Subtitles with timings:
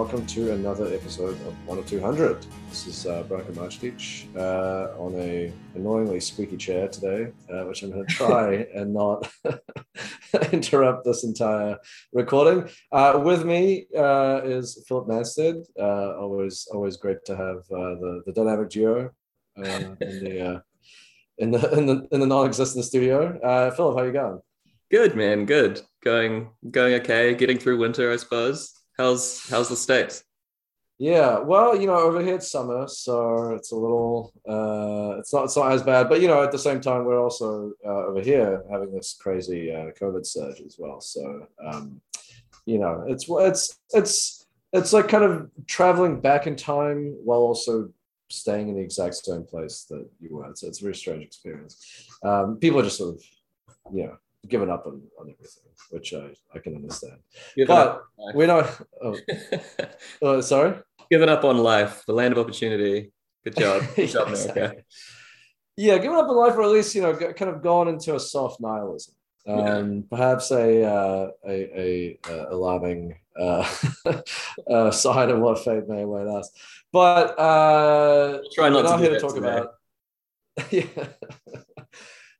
[0.00, 2.46] Hello, everyone, and welcome to another episode of One of Two Hundred.
[2.70, 7.90] This is uh, Branko Marcetic uh, on a annoyingly squeaky chair today, uh, which I'm
[7.90, 9.30] going to try and not
[10.52, 11.76] interrupt this entire
[12.14, 12.70] recording.
[12.90, 15.66] Uh, with me uh, is Philip Manstead.
[15.78, 19.10] Uh, always, always great to have uh, the the dynamic duo
[19.58, 19.62] uh,
[20.00, 20.60] in the uh,
[21.36, 23.38] in the in the in the non-existent studio.
[23.40, 24.40] Uh, Philip, how you going?
[24.90, 25.82] Good man, good.
[26.02, 27.34] Going going okay.
[27.34, 28.79] Getting through winter, I suppose.
[29.00, 30.24] How's how's the states?
[30.98, 35.44] Yeah, well, you know, over here it's summer, so it's a little, uh, it's not,
[35.44, 36.10] it's not as bad.
[36.10, 39.74] But you know, at the same time, we're also uh, over here having this crazy
[39.74, 41.00] uh, COVID surge as well.
[41.00, 42.02] So, um,
[42.66, 47.88] you know, it's it's it's it's like kind of traveling back in time while also
[48.28, 50.52] staying in the exact same place that you were.
[50.54, 52.06] So it's a very strange experience.
[52.22, 53.22] Um, people are just sort of,
[53.94, 57.18] you know, given up on, on everything, which I, I can understand.
[57.56, 58.34] Given but up on life.
[58.34, 58.80] we're not.
[59.02, 59.16] Oh,
[60.22, 60.78] oh, sorry.
[61.10, 63.12] Given up on life, the land of opportunity.
[63.44, 63.82] Good job.
[63.96, 64.82] Good job, Yeah, America.
[65.76, 68.20] Yeah, giving up on life, or at least you know, kind of gone into a
[68.20, 69.14] soft nihilism.
[69.46, 73.66] Um, Perhaps a, uh, a a uh, alarming uh,
[74.70, 76.50] uh, sign of what fate may await us.
[76.92, 79.48] But uh, Try not to not do here to talk today.
[79.48, 79.74] about.
[80.70, 81.74] yeah.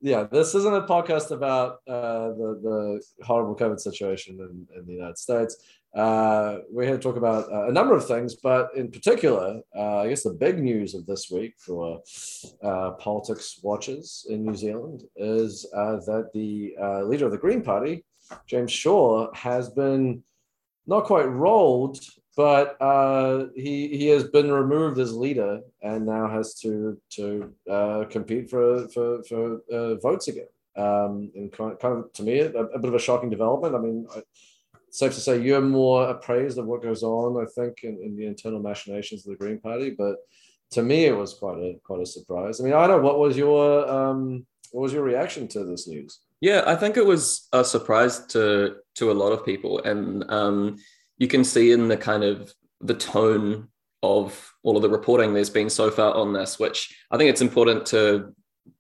[0.01, 4.95] Yeah, this isn't a podcast about uh, the the horrible COVID situation in, in the
[4.95, 5.57] United States.
[5.95, 9.99] Uh, we're here to talk about uh, a number of things, but in particular, uh,
[9.99, 12.01] I guess the big news of this week for
[12.63, 18.05] uh, politics watchers in New Zealand is uh, that the leader of the Green Party,
[18.47, 20.23] James Shaw, has been
[20.87, 21.99] not quite rolled,
[22.37, 28.05] but uh, he he has been removed as leader and now has to to uh,
[28.11, 30.49] compete for for for uh, votes again.
[30.77, 33.75] Um, and kind kind of to me, a, a bit of a shocking development.
[33.75, 34.07] I mean.
[34.15, 34.23] I,
[34.93, 38.27] safe to say you're more appraised of what goes on, I think, in, in the
[38.27, 39.91] internal machinations of the Green Party.
[39.91, 40.17] But
[40.73, 42.61] to me, it was quite a quite a surprise.
[42.61, 46.21] I mean, I don't what was your um, what was your reaction to this news?
[46.41, 50.77] Yeah, I think it was a surprise to to a lot of people, and um,
[51.21, 53.69] you can see in the kind of the tone
[54.03, 57.43] of all of the reporting there's been so far on this, which I think it's
[57.43, 58.35] important to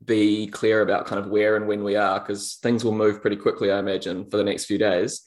[0.06, 3.36] be clear about kind of where and when we are, because things will move pretty
[3.36, 5.22] quickly, I imagine, for the next few days.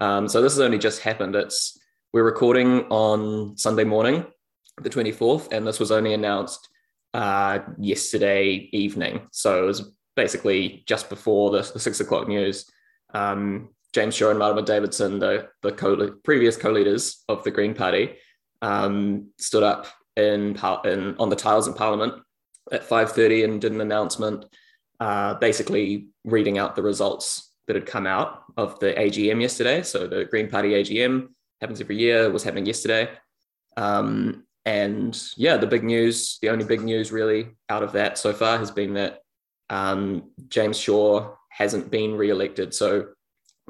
[0.00, 1.36] Um, so this has only just happened.
[1.36, 1.78] It's
[2.12, 4.26] we're recording on Sunday morning,
[4.82, 6.68] the 24th, and this was only announced
[7.14, 9.28] uh, yesterday evening.
[9.30, 12.68] So it was basically just before the, the six o'clock news.
[13.14, 18.16] Um, James Shaw and Marama Davidson, the, the co- previous co-leaders of the Green Party,
[18.60, 19.86] um, stood up
[20.18, 22.12] in, in on the tiles in Parliament
[22.70, 24.44] at 5:30 and did an announcement,
[25.00, 29.82] uh, basically reading out the results that had come out of the AGM yesterday.
[29.82, 31.28] So the Green Party AGM
[31.62, 32.30] happens every year.
[32.30, 33.08] Was happening yesterday.
[33.78, 38.34] Um, and yeah, the big news, the only big news really out of that so
[38.34, 39.22] far has been that
[39.70, 42.74] um, James Shaw hasn't been re-elected.
[42.74, 43.15] So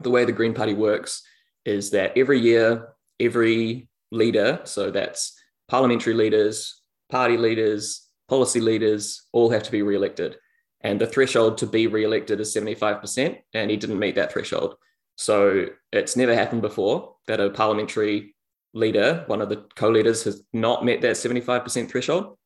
[0.03, 1.23] the way the Green Party works
[1.65, 2.89] is that every year,
[3.21, 6.81] every leader, so that's parliamentary leaders,
[7.11, 10.37] party leaders, policy leaders, all have to be re-elected.
[10.81, 14.77] And the threshold to be re-elected is 75%, and he didn't meet that threshold.
[15.17, 18.37] So it's never happened before that a parliamentary
[18.75, 22.37] leader, one of the co-leaders, has not met that 75% threshold.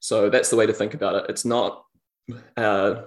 [0.00, 1.30] So that's the way to think about it.
[1.30, 1.84] It's not
[2.56, 3.02] uh,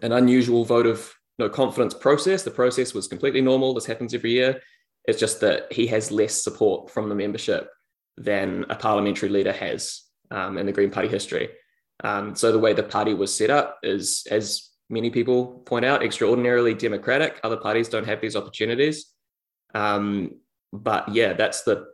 [0.00, 2.42] an unusual vote of no confidence process.
[2.42, 3.74] The process was completely normal.
[3.74, 4.60] This happens every year.
[5.04, 7.68] It's just that he has less support from the membership
[8.16, 11.48] than a parliamentary leader has um, in the Green Party history.
[12.04, 16.02] Um, so the way the party was set up is, as many people point out,
[16.02, 17.40] extraordinarily democratic.
[17.42, 19.06] Other parties don't have these opportunities.
[19.74, 20.36] Um,
[20.72, 21.86] but yeah, that's the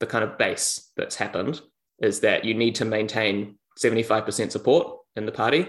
[0.00, 1.60] the kind of base that's happened
[2.00, 5.68] is that you need to maintain 75% support in the party,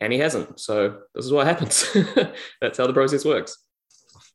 [0.00, 0.60] and he hasn't.
[0.60, 1.86] So this is what happens.
[2.60, 3.56] that's how the process works.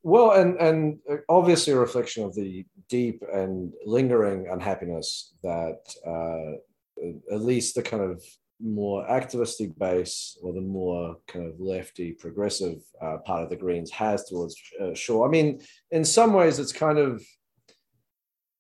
[0.04, 1.00] Well, and and
[1.30, 8.04] obviously a reflection of the deep and lingering unhappiness that uh, at least the kind
[8.04, 8.22] of
[8.62, 13.92] more activistic base or the more kind of lefty progressive uh, part of the Greens
[13.92, 15.26] has towards uh, Shaw.
[15.26, 15.62] I mean,
[15.92, 17.24] in some ways, it's kind of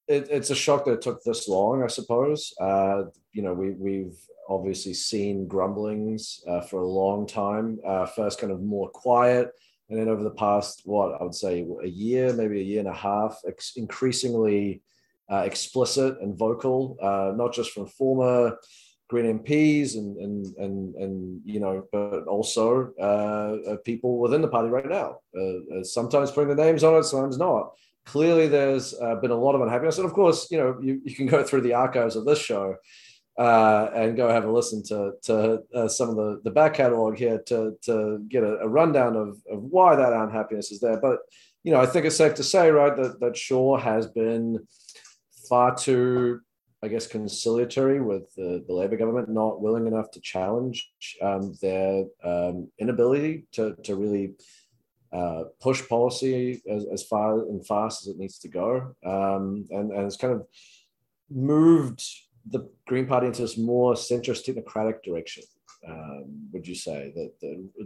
[0.07, 2.53] it, it's a shock that it took this long, I suppose.
[2.59, 4.17] Uh, you know, we we've
[4.49, 7.79] obviously seen grumblings uh, for a long time.
[7.85, 9.51] Uh, first, kind of more quiet,
[9.89, 12.89] and then over the past what I would say a year, maybe a year and
[12.89, 14.81] a half, ex- increasingly
[15.31, 18.57] uh, explicit and vocal, uh, not just from former
[19.09, 24.69] Green MPs and and and and you know, but also uh, people within the party
[24.69, 25.19] right now.
[25.83, 27.73] Sometimes putting the names on it, sometimes not.
[28.05, 29.97] Clearly there's uh, been a lot of unhappiness.
[29.97, 32.75] And of course, you know, you, you can go through the archives of this show
[33.37, 37.17] uh, and go have a listen to, to uh, some of the, the back catalog
[37.17, 40.99] here to, to get a, a, rundown of, of why that unhappiness is there.
[40.99, 41.19] But,
[41.63, 44.67] you know, I think it's safe to say, right, that, that Shaw has been
[45.49, 46.41] far too,
[46.83, 50.91] I guess, conciliatory with the, the Labour government, not willing enough to challenge
[51.21, 54.33] um, their um, inability to, to really
[55.13, 58.95] uh, push policy as, as far and fast as it needs to go.
[59.05, 60.47] Um, and, and it's kind of
[61.29, 62.03] moved
[62.49, 65.43] the Green Party into this more centrist technocratic direction.
[65.87, 67.31] Um, would you say that,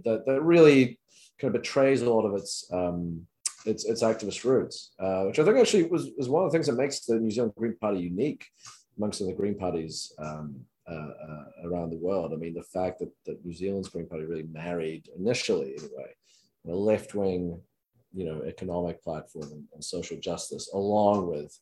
[0.03, 0.99] that that really
[1.39, 3.25] kind of betrays a lot of its um,
[3.65, 6.67] its, its activist roots, uh, which I think actually was, was one of the things
[6.67, 8.45] that makes the New Zealand Green Party unique
[8.97, 10.55] amongst the Green parties um,
[10.89, 12.31] uh, uh, around the world.
[12.33, 16.11] I mean, the fact that, that New Zealand's Green Party really married initially, anyway,
[16.69, 17.59] a left wing,
[18.13, 21.57] you know, economic platform and, and, social justice, along with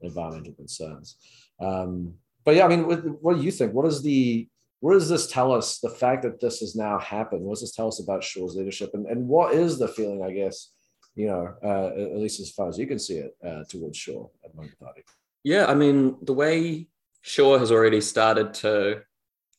[0.00, 1.16] environmental concerns.
[1.60, 2.14] Um,
[2.44, 3.72] but yeah, I mean, what, what, do you think?
[3.72, 4.48] What is the
[4.80, 5.78] what does this tell us?
[5.78, 7.42] The fact that this has now happened.
[7.42, 10.22] What does this tell us about Shaw's leadership, and and what is the feeling?
[10.22, 10.70] I guess
[11.16, 14.28] you know, uh, at least as far as you can see it, uh, towards Shaw
[14.52, 15.02] among the party.
[15.42, 16.88] Yeah, I mean, the way
[17.22, 19.02] Shaw has already started to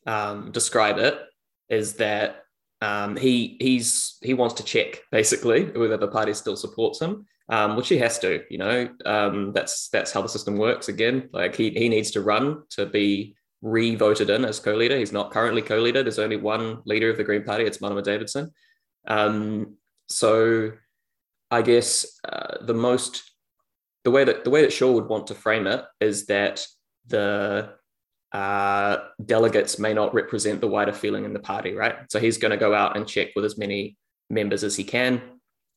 [0.06, 1.20] um, describe it
[1.68, 2.44] is that
[2.82, 7.76] um, he he's he wants to check basically whether the party still supports him, um,
[7.76, 8.44] which he has to.
[8.50, 10.88] You know, um, that's that's how the system works.
[10.88, 14.98] Again, like he he needs to run to be re-voted in as co-leader.
[14.98, 16.04] He's not currently co-leader.
[16.04, 17.64] There's only one leader of the Green Party.
[17.64, 18.52] It's Marama Davidson.
[19.08, 19.78] Um,
[20.08, 20.74] so
[21.50, 23.24] I guess uh, the most
[24.04, 26.66] the way that the way that Shaw would want to frame it is that
[27.08, 27.74] the
[28.32, 31.96] uh, delegates may not represent the wider feeling in the party, right?
[32.10, 33.98] So he's going to go out and check with as many
[34.30, 35.22] members as he can,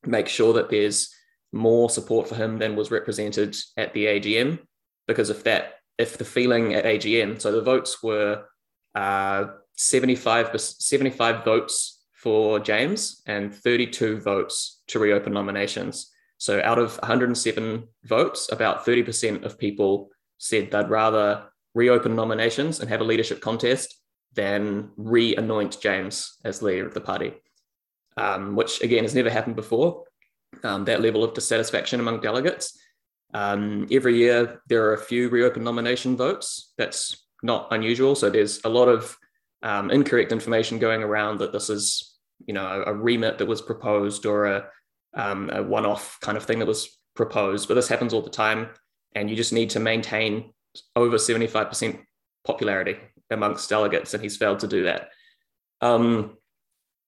[0.04, 1.14] make sure that there's
[1.52, 4.58] more support for him than was represented at the AGM.
[5.06, 8.44] Because if that, if the feeling at AGM, so the votes were
[8.94, 9.44] uh,
[9.76, 16.10] 75, 75 votes for James and 32 votes to reopen nominations.
[16.38, 21.44] So out of 107 votes, about 30% of people said they'd rather
[21.74, 23.96] reopen nominations and have a leadership contest
[24.34, 27.34] than re anoint James as leader of the party,
[28.16, 30.04] um, which again has never happened before.
[30.64, 32.76] Um, that level of dissatisfaction among delegates.
[33.32, 36.72] Um, every year, there are a few reopen nomination votes.
[36.76, 38.14] That's not unusual.
[38.16, 39.16] So there's a lot of
[39.62, 44.26] um, incorrect information going around that this is, you know, a remit that was proposed
[44.26, 44.64] or a,
[45.14, 47.68] um, a one-off kind of thing that was proposed.
[47.68, 48.70] But this happens all the time,
[49.14, 50.52] and you just need to maintain
[50.96, 52.00] over 75%
[52.44, 52.96] popularity
[53.30, 55.10] amongst delegates, and he's failed to do that.
[55.80, 56.36] Um,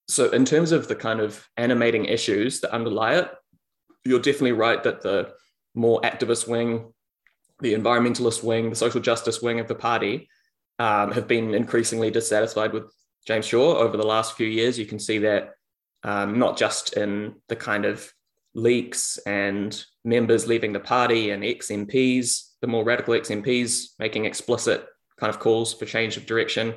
[0.07, 3.31] so, in terms of the kind of animating issues that underlie it,
[4.03, 5.33] you're definitely right that the
[5.75, 6.93] more activist wing,
[7.59, 10.29] the environmentalist wing, the social justice wing of the party
[10.79, 12.91] um, have been increasingly dissatisfied with
[13.25, 14.77] James Shaw over the last few years.
[14.77, 15.51] You can see that
[16.03, 18.11] um, not just in the kind of
[18.53, 24.85] leaks and members leaving the party and ex MPs the more radical XMPs making explicit
[25.19, 26.73] kind of calls for change of direction,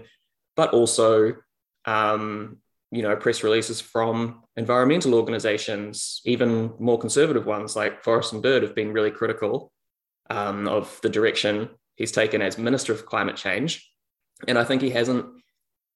[0.57, 1.37] but also,
[1.85, 2.57] um,
[2.91, 8.65] you know, press releases from environmental organizations, even more conservative ones like Forest and Bird
[8.65, 9.71] have been really critical
[10.29, 13.89] um, of the direction he's taken as Minister of Climate Change.
[14.49, 15.25] And I think he hasn't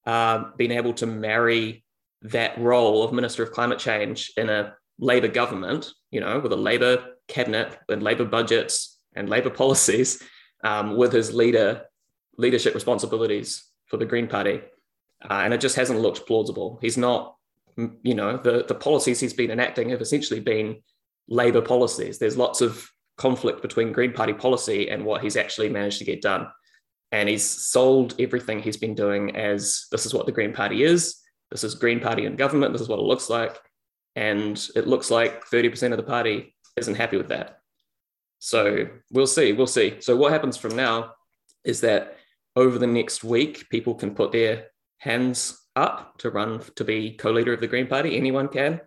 [0.06, 1.84] uh, been able to marry
[2.22, 6.56] that role of Minister of Climate Change in a Labour government, you know, with a
[6.56, 10.22] Labour cabinet and Labour budgets and Labour policies
[10.64, 11.82] um, with his leader
[12.36, 14.60] leadership responsibilities for the Green Party,
[15.28, 16.78] uh, and it just hasn't looked plausible.
[16.80, 17.36] He's not,
[18.02, 20.82] you know, the the policies he's been enacting have essentially been
[21.28, 22.18] Labour policies.
[22.18, 26.22] There's lots of conflict between Green Party policy and what he's actually managed to get
[26.22, 26.48] done.
[27.12, 31.20] And he's sold everything he's been doing as this is what the Green Party is.
[31.50, 32.72] This is Green Party in government.
[32.72, 33.58] This is what it looks like.
[34.16, 37.59] And it looks like 30% of the party isn't happy with that.
[38.40, 39.52] So we'll see.
[39.52, 39.98] We'll see.
[40.00, 41.12] So what happens from now
[41.62, 42.16] is that
[42.56, 44.68] over the next week, people can put their
[44.98, 48.16] hands up to run to be co-leader of the Green Party.
[48.16, 48.80] Anyone can.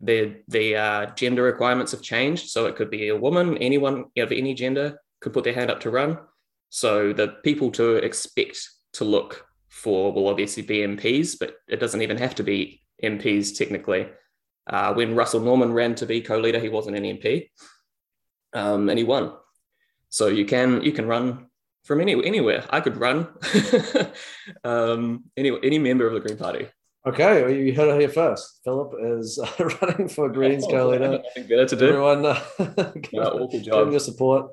[0.00, 4.32] The the uh, gender requirements have changed, so it could be a woman, anyone of
[4.32, 6.18] any gender could put their hand up to run.
[6.70, 8.58] So the people to expect
[8.94, 13.56] to look for will obviously be MPs, but it doesn't even have to be MPs
[13.56, 14.08] technically.
[14.66, 17.48] Uh, when Russell Norman ran to be co-leader, he wasn't an MP
[18.54, 19.32] um, and he won.
[20.08, 21.46] So you can you can run
[21.84, 22.64] from any anywhere.
[22.70, 23.28] I could run
[24.64, 26.68] um, any any member of the Green Party.
[27.06, 28.60] Okay, well, you heard it here first.
[28.64, 29.38] Philip is
[29.82, 31.22] running for Greens co-leader.
[31.22, 31.88] Nothing better to do.
[31.88, 32.42] Everyone, uh,
[32.94, 33.90] give, No, awful give him job.
[33.90, 34.52] your support.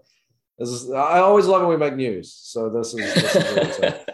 [0.59, 2.33] This is, I always love when we make news.
[2.33, 4.05] So this is, this is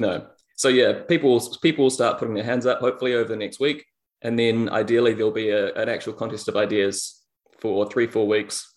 [0.00, 0.26] no.
[0.56, 3.86] So yeah, people people will start putting their hands up hopefully over the next week,
[4.22, 7.21] and then ideally there'll be a, an actual contest of ideas
[7.62, 8.74] for three four weeks,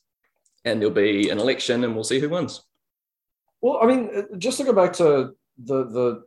[0.63, 2.61] and there'll be an election, and we'll see who wins.
[3.61, 6.23] Well, I mean, uh, just to go back to the the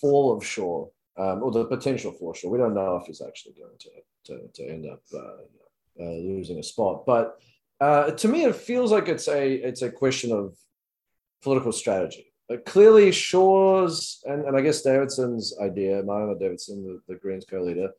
[0.00, 0.88] fall of Shaw,
[1.18, 3.90] um, or the potential for Shaw, we don't know if he's actually going to
[4.26, 7.04] to, to end up uh, uh, losing a spot.
[7.04, 7.40] But
[7.80, 10.56] uh, to me, it feels like it's a it's a question of
[11.42, 12.32] political strategy.
[12.48, 17.90] Uh, clearly, Shaw's and, and I guess Davidson's idea, Marama Davidson, the, the Greens co-leader,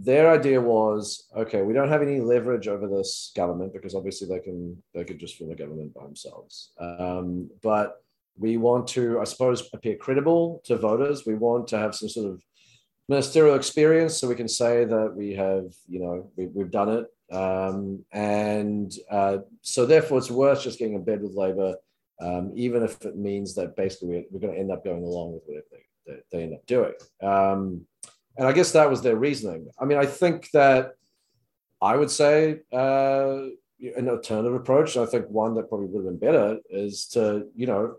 [0.00, 4.38] their idea was okay we don't have any leverage over this government because obviously they
[4.38, 6.72] can they could just form a government by themselves.
[6.78, 8.02] Um, but
[8.38, 11.26] we want to i suppose appear credible to voters.
[11.26, 12.42] We want to have some sort of
[13.08, 17.06] ministerial experience so we can say that we have you know we, we've done it.
[17.34, 21.74] Um, and uh, so therefore it's worth just getting in bed with labor
[22.20, 25.34] um, even if it means that basically we're, we're going to end up going along
[25.34, 26.92] with whatever they, they, they end up doing.
[27.22, 27.86] Um,
[28.38, 29.68] and I guess that was their reasoning.
[29.78, 30.92] I mean, I think that
[31.82, 33.46] I would say uh,
[33.96, 34.96] an alternative approach.
[34.96, 37.96] I think one that probably would have been better is to, you know,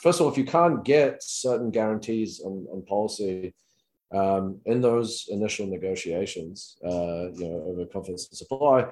[0.00, 3.54] first of all, if you can't get certain guarantees on, on policy
[4.14, 8.86] um, in those initial negotiations, uh, you know, over confidence and supply,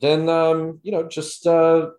[0.00, 1.90] then um, you know, just uh,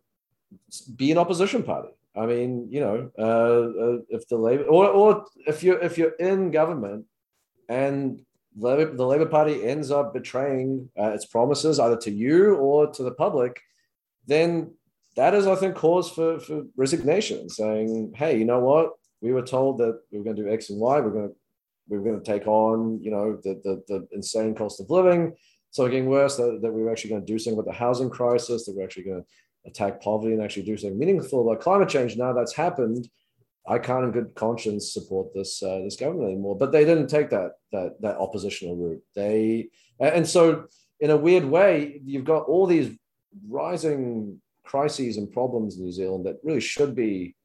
[0.95, 1.89] be an opposition party.
[2.15, 6.15] I mean, you know, uh, uh, if the labor or, or if you're if you're
[6.19, 7.05] in government
[7.69, 8.21] and
[8.57, 13.03] Labor, the Labor Party ends up betraying uh, its promises either to you or to
[13.03, 13.59] the public,
[14.25, 14.73] then
[15.15, 18.91] that is, I think, cause for, for resignation, saying, "Hey, you know what?
[19.21, 20.99] We were told that we were going to do X and Y.
[20.99, 21.35] We're going to
[21.89, 25.35] we were going to take on, you know, the the, the insane cost of living.
[25.71, 28.09] So getting worse that, that we were actually going to do something about the housing
[28.09, 28.65] crisis.
[28.65, 32.17] That we're actually going to attack poverty and actually do something meaningful about climate change.
[32.17, 33.07] Now that's happened."
[33.67, 36.57] I can't in good conscience support this uh, this government anymore.
[36.57, 39.03] But they didn't take that that that oppositional route.
[39.15, 39.69] They
[39.99, 40.67] and so
[40.99, 42.95] in a weird way, you've got all these
[43.47, 47.35] rising crises and problems in New Zealand that really should be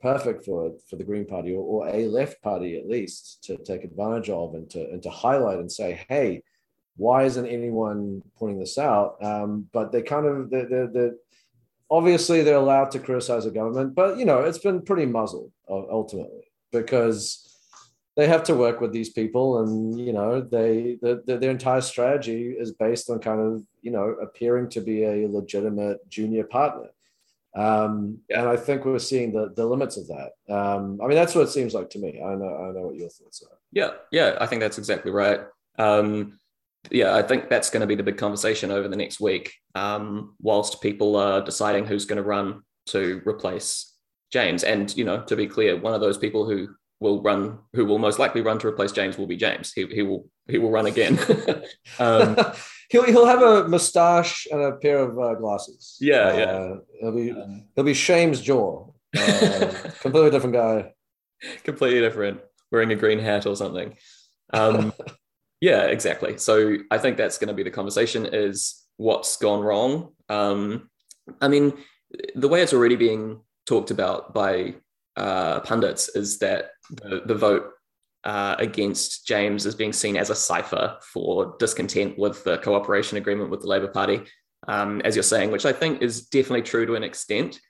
[0.00, 3.82] perfect for for the Green Party or, or a left party at least to take
[3.82, 6.42] advantage of and to and to highlight and say, hey,
[6.96, 9.16] why isn't anyone pointing this out?
[9.22, 11.14] Um, but they kind of they're, they're
[11.90, 16.48] obviously they're allowed to criticize the government, but you know it's been pretty muzzled ultimately
[16.72, 17.42] because
[18.16, 21.82] they have to work with these people, and you know they the, the, their entire
[21.82, 26.88] strategy is based on kind of you know appearing to be a legitimate junior partner.
[27.54, 28.40] Um, yeah.
[28.40, 30.32] And I think we're seeing the, the limits of that.
[30.54, 32.20] Um, I mean, that's what it seems like to me.
[32.22, 33.56] I know I know what your thoughts are.
[33.72, 35.40] Yeah, yeah, I think that's exactly right.
[35.78, 36.38] Um,
[36.90, 40.34] yeah, I think that's going to be the big conversation over the next week, um,
[40.40, 43.95] whilst people are deciding who's going to run to replace
[44.36, 44.64] James.
[44.64, 46.68] And you know, to be clear, one of those people who
[47.00, 49.72] will run, who will most likely run to replace James, will be James.
[49.72, 51.18] He, he will he will run again.
[51.98, 52.36] um,
[52.90, 55.96] he'll he'll have a moustache and a pair of uh, glasses.
[56.00, 56.74] Yeah, uh, yeah.
[57.00, 57.34] He'll be
[57.74, 60.92] he'll be Shames Jaw, uh, completely different guy.
[61.64, 62.40] Completely different,
[62.70, 63.96] wearing a green hat or something.
[64.52, 64.92] Um,
[65.60, 66.36] yeah, exactly.
[66.36, 70.12] So I think that's going to be the conversation: is what's gone wrong.
[70.28, 70.90] Um,
[71.40, 71.72] I mean,
[72.34, 74.74] the way it's already being talked about by
[75.16, 77.72] uh, pundits is that the, the vote
[78.24, 83.50] uh, against James is being seen as a cipher for discontent with the cooperation agreement
[83.50, 84.22] with the Labour Party,
[84.66, 87.60] um, as you're saying, which I think is definitely true to an extent.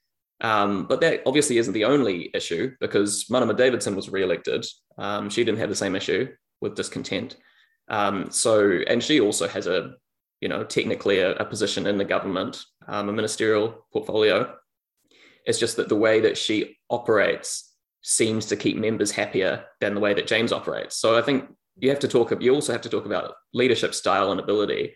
[0.41, 4.67] Um, but that obviously isn't the only issue because Marama Davidson was re-elected.
[4.99, 6.29] Um, she didn't have the same issue
[6.61, 7.37] with discontent.
[7.89, 9.95] Um, so, and she also has a,
[10.41, 14.55] you know, technically a, a position in the government, um, a ministerial portfolio.
[15.47, 17.73] It's just that the way that she operates
[18.03, 20.97] seems to keep members happier than the way that James operates.
[20.97, 21.49] So I think
[21.79, 22.33] you have to talk.
[22.41, 24.95] You also have to talk about leadership style and ability.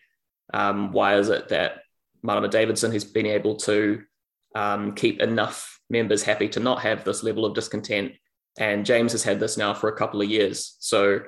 [0.53, 1.83] Um, why is it that
[2.23, 4.03] Marama Davidson has been able to
[4.55, 8.13] um, keep enough members happy to not have this level of discontent,
[8.59, 10.77] and James has had this now for a couple of years.
[10.81, 11.21] So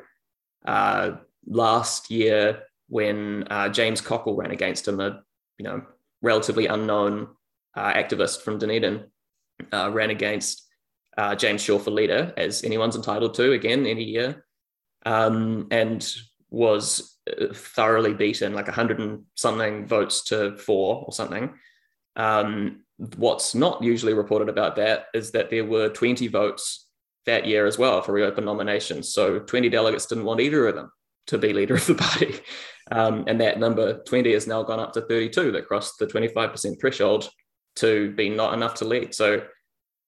[0.66, 1.12] uh,
[1.46, 5.22] last year when uh, James Cockle ran against him, a
[5.58, 5.82] you know
[6.20, 7.28] relatively unknown
[7.74, 9.04] uh, activist from Dunedin,
[9.72, 10.66] uh, ran against
[11.16, 14.44] uh, James Shaw for leader, as anyone's entitled to again any year,
[15.04, 16.06] um, and
[16.50, 21.54] was uh, thoroughly beaten, like a hundred and something votes to four or something.
[22.16, 22.84] Um,
[23.16, 26.88] what's not usually reported about that is that there were 20 votes
[27.26, 29.12] that year as well for reopen nominations.
[29.12, 30.90] So 20 delegates didn't want either of them
[31.28, 32.40] to be leader of the party.
[32.90, 36.80] Um, and that number 20 has now gone up to 32 that crossed the 25%
[36.80, 37.30] threshold
[37.76, 39.14] to be not enough to lead.
[39.14, 39.42] So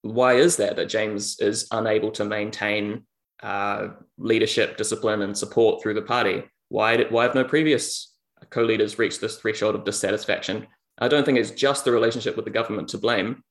[0.01, 3.05] why is that that James is unable to maintain
[3.41, 6.43] uh, leadership, discipline, and support through the party?
[6.69, 8.13] Why, did, why have no previous
[8.49, 10.67] co-leaders reached this threshold of dissatisfaction?
[10.99, 13.43] I don't think it's just the relationship with the government to blame,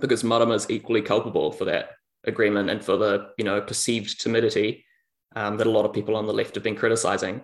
[0.00, 1.90] because Marama is equally culpable for that
[2.24, 4.84] agreement and for the you know perceived timidity
[5.34, 7.42] um, that a lot of people on the left have been criticizing.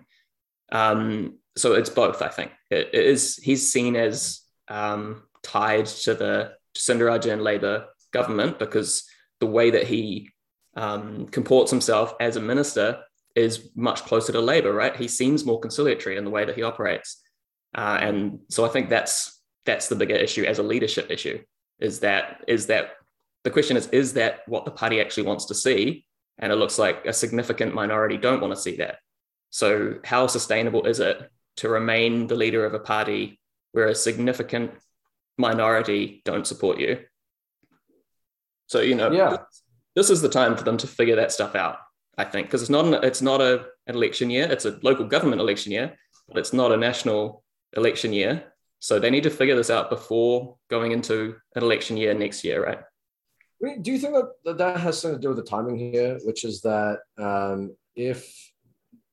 [0.71, 2.53] Um, so it's both, I think.
[2.71, 9.05] It, it is he's seen as um, tied to the Jacinda Ardern Labour government because
[9.41, 10.31] the way that he
[10.77, 13.01] um, comports himself as a minister
[13.35, 14.97] is much closer to Labour, right?
[14.97, 17.23] He seems more conciliatory in the way that he operates,
[17.75, 21.43] uh, and so I think that's that's the bigger issue as a leadership issue.
[21.79, 22.93] Is that is that
[23.45, 26.05] the question is is that what the party actually wants to see?
[26.39, 28.99] And it looks like a significant minority don't want to see that.
[29.51, 33.41] So how sustainable is it to remain the leader of a party
[33.73, 34.73] where a significant
[35.39, 36.99] minority don't support you?
[38.67, 39.39] So you know, yeah.
[39.97, 41.79] this is the time for them to figure that stuff out.
[42.19, 45.07] I think because it's not an, it's not a, an election year; it's a local
[45.07, 45.97] government election year,
[46.29, 47.43] but it's not a national
[47.77, 48.53] election year.
[48.81, 52.65] So they need to figure this out before going into an election year next year,
[52.65, 52.79] right?
[53.83, 54.15] Do you think
[54.45, 58.53] that that has something to do with the timing here, which is that um, if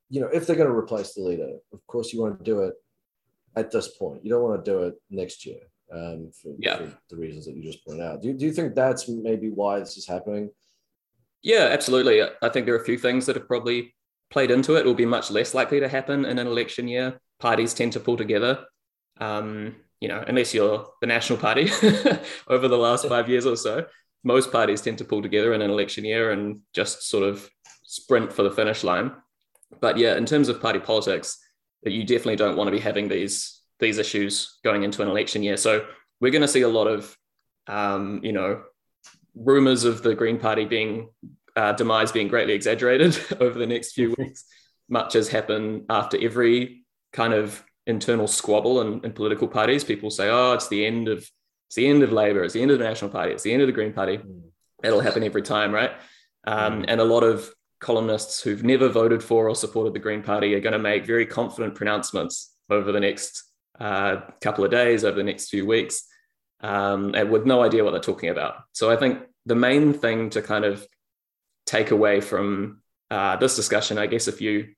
[0.10, 2.62] you know if they're going to replace the leader, of course you want to do
[2.64, 2.74] it
[3.56, 4.24] at this point.
[4.24, 5.62] You don't want to do it next year
[5.92, 6.78] um, for, yeah.
[6.78, 8.22] for the reasons that you just pointed out.
[8.22, 10.50] Do you, do you think that's maybe why this is happening?
[11.42, 12.24] Yeah, absolutely.
[12.24, 13.96] I think there are a few things that have probably
[14.32, 14.80] played into it.
[14.80, 17.20] It will be much less likely to happen in an election year.
[17.40, 18.66] Parties tend to pull together.
[19.20, 21.70] Um, you know, unless you're the National Party
[22.48, 23.86] over the last five years or so,
[24.24, 27.48] most parties tend to pull together in an election year and just sort of
[27.84, 29.12] sprint for the finish line.
[29.80, 31.38] But yeah, in terms of party politics,
[31.84, 35.58] you definitely don't want to be having these these issues going into an election year.
[35.58, 35.86] So
[36.20, 37.18] we're going to see a lot of,
[37.68, 38.64] um, you know,
[39.36, 41.10] rumors of the Green Party being
[41.56, 44.46] uh, demise being greatly exaggerated over the next few weeks.
[44.90, 49.84] Much has happened after every kind of internal squabble in, in political parties.
[49.84, 51.18] People say, "Oh, it's the end of
[51.68, 52.44] it's the end of Labour.
[52.44, 53.32] It's the end of the National Party.
[53.32, 54.42] It's the end of the Green Party." Mm.
[54.84, 55.92] That'll happen every time, right?
[56.46, 56.86] Um, mm.
[56.88, 60.60] And a lot of columnists who've never voted for or supported the Green Party are
[60.60, 63.44] going to make very confident pronouncements over the next
[63.80, 66.06] uh, couple of days, over the next few weeks,
[66.62, 68.56] um, and with no idea what they're talking about.
[68.74, 70.86] So I think the main thing to kind of
[71.66, 74.70] take away from uh, this discussion, I guess, if you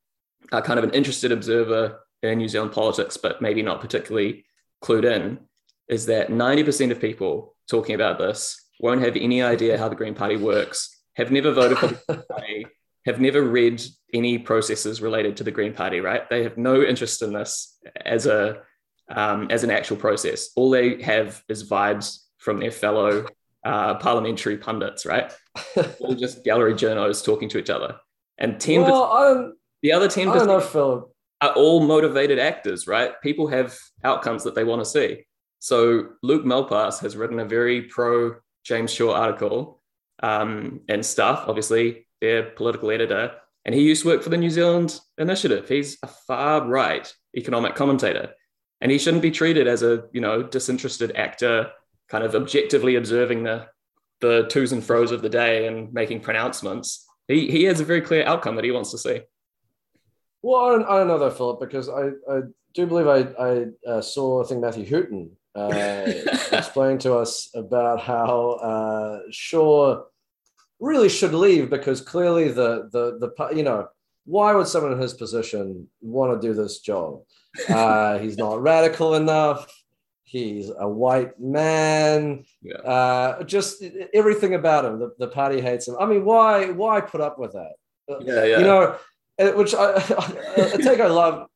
[0.51, 4.45] are kind of an interested observer in New Zealand politics, but maybe not particularly
[4.83, 5.39] clued in,
[5.87, 10.13] is that 90% of people talking about this won't have any idea how the Green
[10.13, 12.67] Party works, have never voted for the Green Party,
[13.05, 13.81] have never read
[14.13, 16.29] any processes related to the Green Party, right?
[16.29, 18.61] They have no interest in this as a
[19.09, 20.49] um, as an actual process.
[20.55, 23.25] All they have is vibes from their fellow
[23.65, 25.33] uh, parliamentary pundits, right?
[25.99, 27.97] All just gallery journos talking to each other.
[28.37, 33.19] And 10 well, the other 10% I don't know, Philip are all motivated actors, right?
[33.21, 35.25] People have outcomes that they want to see.
[35.59, 39.81] So Luke Malpass has written a very pro James Shaw article
[40.21, 43.33] um, and stuff, obviously, their political editor.
[43.65, 45.67] And he used to work for the New Zealand Initiative.
[45.67, 48.31] He's a far right economic commentator.
[48.81, 51.71] And he shouldn't be treated as a, you know, disinterested actor,
[52.09, 53.67] kind of objectively observing the
[54.19, 57.07] the twos and fros of the day and making pronouncements.
[57.27, 59.21] He, he has a very clear outcome that he wants to see.
[60.41, 62.41] Well, I don't, I don't know though Philip, because I, I
[62.73, 66.11] do believe I, I uh, saw, I think, Matthew Hooton uh,
[66.57, 70.03] explain to us about how uh, Shaw
[70.79, 73.87] really should leave because clearly the, the, the, you know,
[74.25, 77.21] why would someone in his position want to do this job?
[77.69, 79.67] Uh, he's not radical enough.
[80.23, 82.43] He's a white man.
[82.61, 82.77] Yeah.
[82.77, 84.99] Uh, just everything about him.
[84.99, 85.95] The, the party hates him.
[85.99, 87.73] I mean, why why put up with that?
[88.21, 88.57] Yeah, yeah.
[88.59, 88.97] You know,
[89.39, 91.47] uh, which I, I, I take I love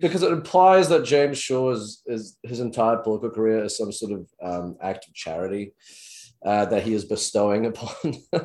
[0.00, 4.12] because it implies that James Shaw is, is his entire political career is some sort
[4.12, 5.74] of um, act of charity
[6.44, 7.94] uh, that he is bestowing upon
[8.32, 8.40] yeah,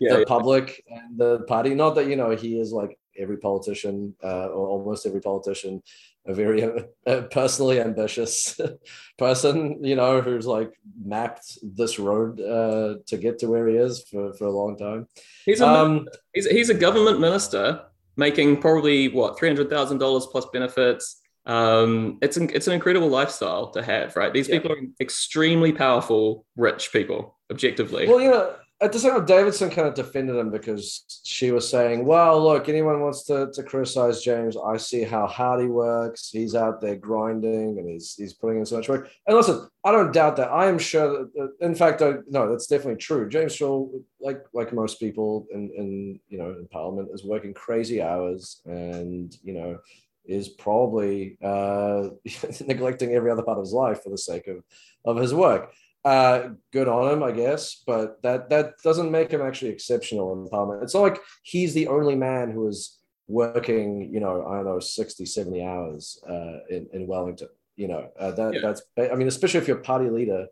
[0.00, 0.24] the yeah.
[0.26, 1.74] public and the party.
[1.74, 5.82] Not that you know he is like every politician uh, or almost every politician,
[6.26, 6.62] a very
[7.06, 8.58] uh, personally ambitious
[9.18, 10.72] person, you know, who's like
[11.04, 15.06] mapped this road uh, to get to where he is for, for a long time.
[15.44, 17.82] He's a, um, he's, he's a government minister
[18.16, 21.20] making probably what three hundred thousand dollars plus benefits.
[21.46, 24.34] Um, it's an, it's an incredible lifestyle to have, right?
[24.34, 24.56] These yeah.
[24.56, 28.06] people are extremely powerful, rich people, objectively.
[28.06, 31.68] Well, you know, at the same time, Davidson kind of defended him because she was
[31.68, 36.30] saying, "Well, look, anyone wants to to criticize James, I see how hard he works.
[36.30, 39.90] He's out there grinding, and he's he's putting in so much work." And listen, I
[39.90, 40.52] don't doubt that.
[40.52, 41.26] I am sure.
[41.34, 43.28] That, in fact, I, no, that's definitely true.
[43.28, 43.88] James Shaw,
[44.20, 49.36] like like most people in in you know in Parliament, is working crazy hours, and
[49.42, 49.78] you know
[50.24, 52.10] is probably uh,
[52.66, 54.62] neglecting every other part of his life for the sake of
[55.04, 55.72] of his work
[56.04, 60.48] uh, good on him, I guess, but that that doesn't make him actually exceptional in
[60.48, 60.82] Parliament.
[60.82, 64.80] It's not like he's the only man who is working, you know, I don't know,
[64.80, 67.48] 60, 70 hours uh, in, in Wellington.
[67.76, 68.60] You know, uh, that yeah.
[68.60, 70.46] that's, I mean, especially if you're party leader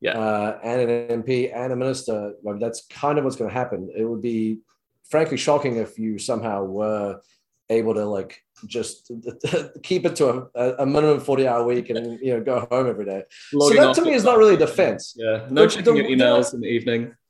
[0.00, 0.18] yeah.
[0.18, 3.90] Uh, and an MP and a minister, like that's kind of what's going to happen.
[3.96, 4.58] It would be
[5.08, 7.20] frankly shocking if you somehow were
[7.68, 9.10] able to like just
[9.82, 13.04] keep it to a, a minimum 40 hour week and you know go home every
[13.04, 13.22] day.
[13.52, 15.14] Logging so that to me is not really a defense.
[15.16, 17.14] Yeah no the, checking the, your emails the, in the evening.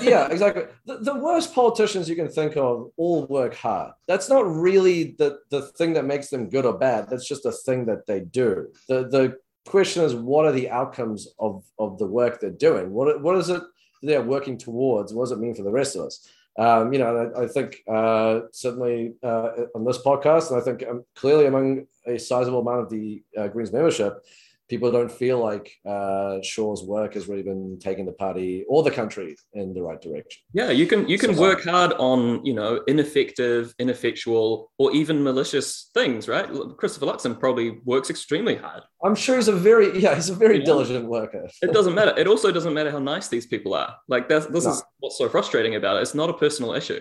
[0.00, 0.64] Yeah exactly.
[0.86, 3.92] The, the worst politicians you can think of all work hard.
[4.08, 7.08] That's not really the the thing that makes them good or bad.
[7.10, 8.68] That's just a thing that they do.
[8.88, 12.90] The the question is what are the outcomes of of the work they're doing?
[12.90, 13.62] What what is it
[14.02, 15.12] they're working towards?
[15.12, 16.26] What does it mean for the rest of us
[16.58, 20.88] um, you know, I, I think uh, certainly uh, on this podcast, and I think
[20.88, 24.24] um, clearly among a sizable amount of the uh, Greens membership,
[24.68, 28.90] people don't feel like uh, Shaw's work has really been taking the party or the
[28.90, 30.42] country in the right direction.
[30.52, 35.22] Yeah, you can you can so, work hard on you know ineffective, ineffectual, or even
[35.22, 36.48] malicious things, right?
[36.76, 38.82] Christopher Luxon probably works extremely hard.
[39.02, 41.48] I'm sure he's a very yeah he's a very diligent worker.
[41.62, 42.14] it doesn't matter.
[42.16, 43.96] It also doesn't matter how nice these people are.
[44.08, 44.72] Like that's this no.
[44.72, 46.02] is what's so frustrating about it.
[46.02, 47.00] It's not a personal issue.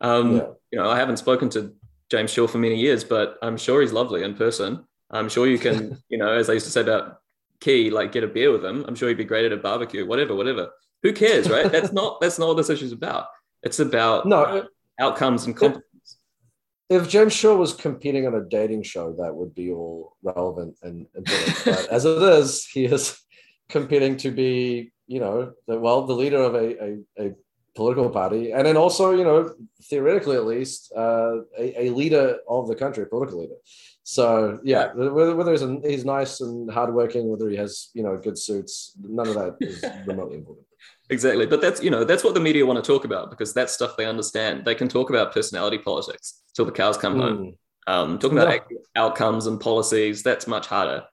[0.00, 0.46] Um, yeah.
[0.72, 1.74] You know, I haven't spoken to
[2.10, 4.84] James Shaw for many years, but I'm sure he's lovely in person.
[5.12, 7.18] I'm sure you can, you know, as I used to say about
[7.60, 8.84] Key, like get a beer with him.
[8.88, 10.70] I'm sure he'd be great at a barbecue, whatever, whatever.
[11.02, 11.70] Who cares, right?
[11.70, 13.26] that's not that's not what this issue is about.
[13.62, 14.66] It's about no
[14.98, 15.84] outcomes and competence.
[16.88, 20.76] If, if James Shaw was competing on a dating show, that would be all relevant
[20.82, 21.60] and important.
[21.64, 23.18] but as it is, he is
[23.68, 27.34] competing to be, you know, the, well, the leader of a, a, a
[27.74, 32.68] political party, and then also, you know, theoretically at least, uh, a, a leader of
[32.68, 33.54] the country, a political leader.
[34.04, 38.38] So yeah, whether, whether he's, he's nice and hardworking, whether he has you know good
[38.38, 40.66] suits, none of that is remotely important.
[41.10, 43.72] Exactly, but that's you know that's what the media want to talk about because that's
[43.72, 44.64] stuff they understand.
[44.64, 47.20] They can talk about personality politics till the cows come mm.
[47.20, 47.58] home.
[47.86, 48.78] Um, talking about yeah.
[48.96, 51.04] outcomes and policies, that's much harder.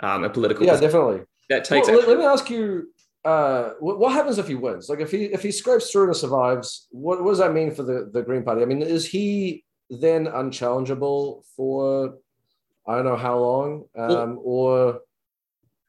[0.00, 1.22] Um, a political, yeah, definitely.
[1.48, 1.88] That takes.
[1.88, 2.88] Well, let, let me ask you
[3.24, 4.88] uh, what, happens if he wins?
[4.88, 7.82] Like if he if he scrapes through and survives, what, what does that mean for
[7.82, 8.62] the, the Green Party?
[8.62, 12.14] I mean, is he then unchallengeable for
[12.88, 15.00] I don't know how long, um, or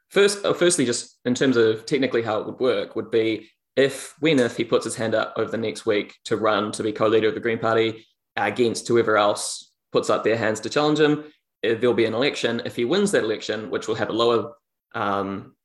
[0.10, 4.16] first, uh, firstly, just in terms of technically how it would work, would be if
[4.20, 6.92] when if he puts his hand up over the next week to run to be
[6.92, 11.24] co-leader of the Green Party against whoever else puts up their hands to challenge him,
[11.64, 12.62] eh, there'll be an election.
[12.66, 14.54] If he wins that election, which will have a lower
[14.94, 15.56] um,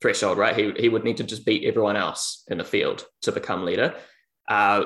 [0.00, 0.56] threshold, right?
[0.56, 3.94] He, he would need to just beat everyone else in the field to become leader.
[4.48, 4.84] Uh,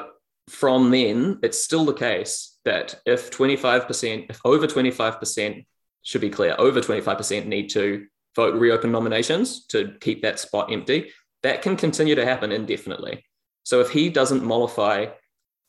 [0.49, 5.65] from then, it's still the case that if 25%, if over 25%
[6.07, 11.11] should be clear, over 25% need to vote reopen nominations to keep that spot empty.
[11.43, 13.25] That can continue to happen indefinitely.
[13.65, 15.07] So if he doesn't mollify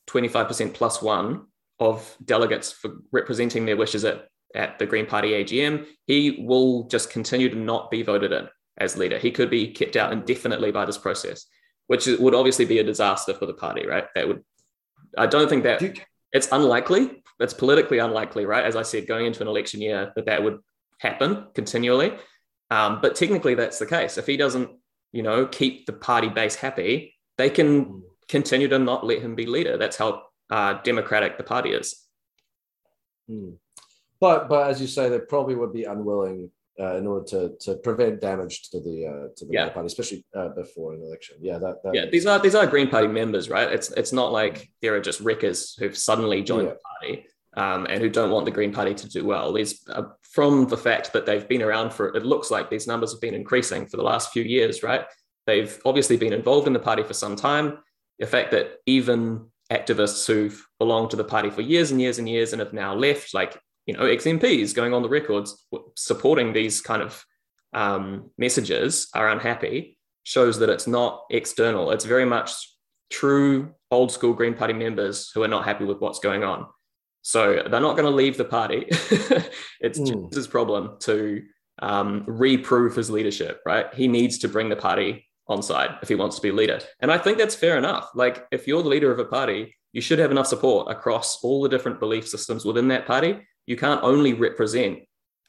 [0.08, 1.48] 25% plus one
[1.80, 7.10] of delegates for representing their wishes at, at the Green Party AGM, he will just
[7.10, 8.48] continue to not be voted in
[8.78, 9.18] as leader.
[9.18, 11.48] He could be kept out indefinitely by this process,
[11.88, 14.06] which would obviously be a disaster for the party, right?
[14.14, 14.44] That would,
[15.18, 15.82] I don't think that
[16.34, 18.66] it's unlikely, it's politically unlikely, right?
[18.66, 20.60] As I said, going into an election year, that that would
[21.00, 22.14] happen continually.
[22.70, 24.18] Um, but technically, that's the case.
[24.18, 24.70] If he doesn't,
[25.12, 29.46] you know, keep the party base happy, they can continue to not let him be
[29.46, 29.78] leader.
[29.78, 31.96] That's how uh, democratic the party is.
[33.28, 33.52] Hmm.
[34.20, 37.76] But but as you say, they probably would be unwilling uh, in order to to
[37.78, 39.70] prevent damage to the uh, to the yeah.
[39.70, 41.38] party, especially uh, before an election.
[41.40, 42.06] Yeah, that, that yeah.
[42.12, 43.72] These are these are Green Party members, right?
[43.72, 46.74] It's it's not like there are just wreckers who've suddenly joined yeah.
[46.74, 49.52] the party um, and who don't want the Green Party to do well.
[49.52, 53.12] These uh, from the fact that they've been around for it looks like these numbers
[53.12, 55.06] have been increasing for the last few years, right?
[55.48, 57.80] They've obviously been involved in the party for some time.
[58.20, 62.28] The fact that even activists who've belonged to the party for years and years and
[62.30, 66.82] years and have now left, like you know, ex-MPs going on the records supporting these
[66.82, 67.26] kind of
[67.74, 71.92] um, messages are unhappy shows that it's not external.
[71.92, 72.52] It's very much
[73.10, 76.68] true old school Green Party members who are not happy with what's going on.
[77.22, 78.86] So they're not going to leave the party.
[79.80, 80.08] it's mm.
[80.08, 81.44] James's problem to
[81.80, 83.94] um, reprove his leadership, right?
[83.94, 86.82] He needs to bring the party on side if he wants to be leader.
[87.00, 88.10] And I think that's fair enough.
[88.14, 91.62] Like if you're the leader of a party, you should have enough support across all
[91.62, 93.47] the different belief systems within that party.
[93.68, 95.00] You can't only represent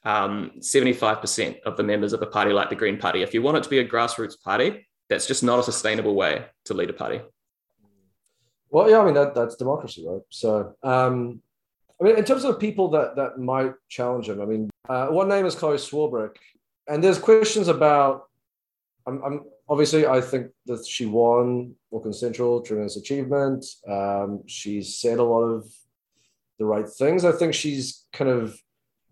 [0.04, 3.22] um, 75% of the members of a party like the Green Party.
[3.22, 6.44] If you want it to be a grassroots party, that's just not a sustainable way
[6.66, 7.20] to lead a party.
[8.70, 10.20] Well, yeah, I mean that that's democracy, right?
[10.28, 11.40] So, um,
[12.00, 15.28] I mean, in terms of people that that might challenge him, I mean, uh, one
[15.28, 16.36] name is Chloe Swarbrick,
[16.86, 18.24] and there's questions about.
[19.06, 23.64] I'm, I'm obviously I think that she won Auckland Central, tremendous achievement.
[23.88, 25.64] Um, she's said a lot of
[26.58, 27.24] the right things.
[27.24, 28.60] I think she's kind of,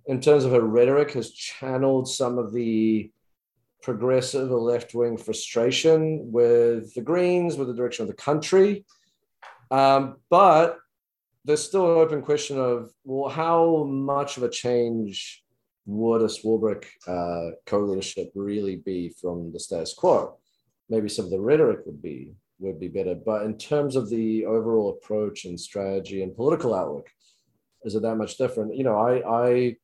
[0.06, 3.11] in terms of her rhetoric, has channeled some of the
[3.82, 8.85] progressive or left wing frustration with the Greens, with the direction of the country.
[9.70, 10.78] Um, but
[11.44, 15.44] there's still an open question of well, how much of a change
[15.87, 20.37] would a Swarbrick uh, co-leadership really be from the status quo?
[20.88, 24.46] Maybe some of the rhetoric would be would be better, but in terms of the
[24.46, 27.06] overall approach and strategy and political outlook,
[27.87, 28.77] is it that much different?
[28.77, 29.12] You know, I
[29.46, 29.77] I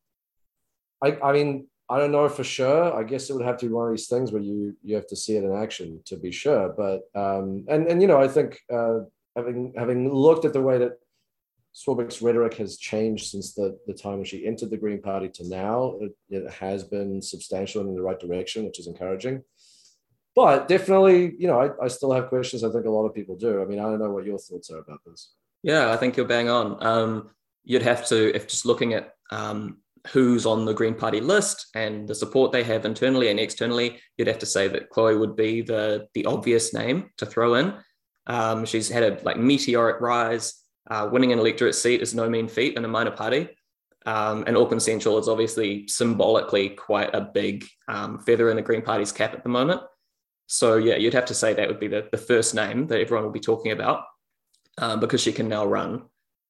[1.03, 2.95] I, I mean, I don't know for sure.
[2.95, 5.07] I guess it would have to be one of these things where you you have
[5.09, 6.69] to see it in action to be sure.
[6.69, 9.01] But um, and and you know, I think uh,
[9.37, 10.93] having having looked at the way that
[11.75, 15.49] Swarbrick's rhetoric has changed since the, the time when she entered the Green Party to
[15.49, 19.43] now, it, it has been substantial in the right direction, which is encouraging.
[20.35, 22.63] But definitely, you know, I, I still have questions.
[22.65, 23.63] I think a lot of people do.
[23.63, 25.33] I mean, I don't know what your thoughts are about this.
[25.63, 26.85] Yeah, I think you're bang on.
[26.85, 27.31] Um,
[27.65, 32.09] you'd have to, if just looking at um, who's on the Green Party list and
[32.09, 35.63] the support they have internally and externally, you'd have to say that Chloe would be
[35.63, 37.75] the the obvious name to throw in.
[38.27, 40.55] Um, she's had a like meteoric rise.
[40.91, 43.49] Uh, winning an electorate seat is no mean feat in a minor party.
[44.05, 48.83] Um, and Auckland Central is obviously symbolically quite a big um, feather in the Green
[48.83, 49.81] Party's cap at the moment.
[50.49, 53.25] So, yeah, you'd have to say that would be the, the first name that everyone
[53.25, 54.05] will be talking about
[54.79, 56.03] um, because she can now run.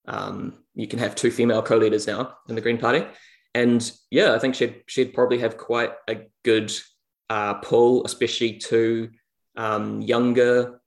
[0.07, 3.07] Um, you can have two female co leaders now in the Green Party.
[3.55, 6.73] And yeah, I think she'd, she'd probably have quite a good
[7.29, 9.11] uh, pull, especially to
[9.57, 10.81] um, younger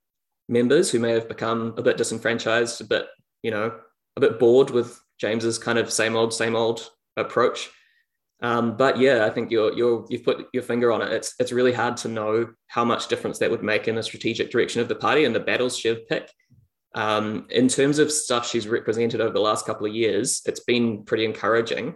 [0.49, 3.07] members who may have become a bit disenfranchised, a bit,
[3.43, 3.79] you know,
[4.17, 7.69] a bit bored with James's kind of same old, same old approach.
[8.41, 11.11] Um, but yeah, I think you're you're you've put your finger on it.
[11.11, 14.51] It's it's really hard to know how much difference that would make in the strategic
[14.51, 16.29] direction of the party and the battles she'd pick.
[16.95, 21.03] Um, in terms of stuff she's represented over the last couple of years, it's been
[21.03, 21.95] pretty encouraging.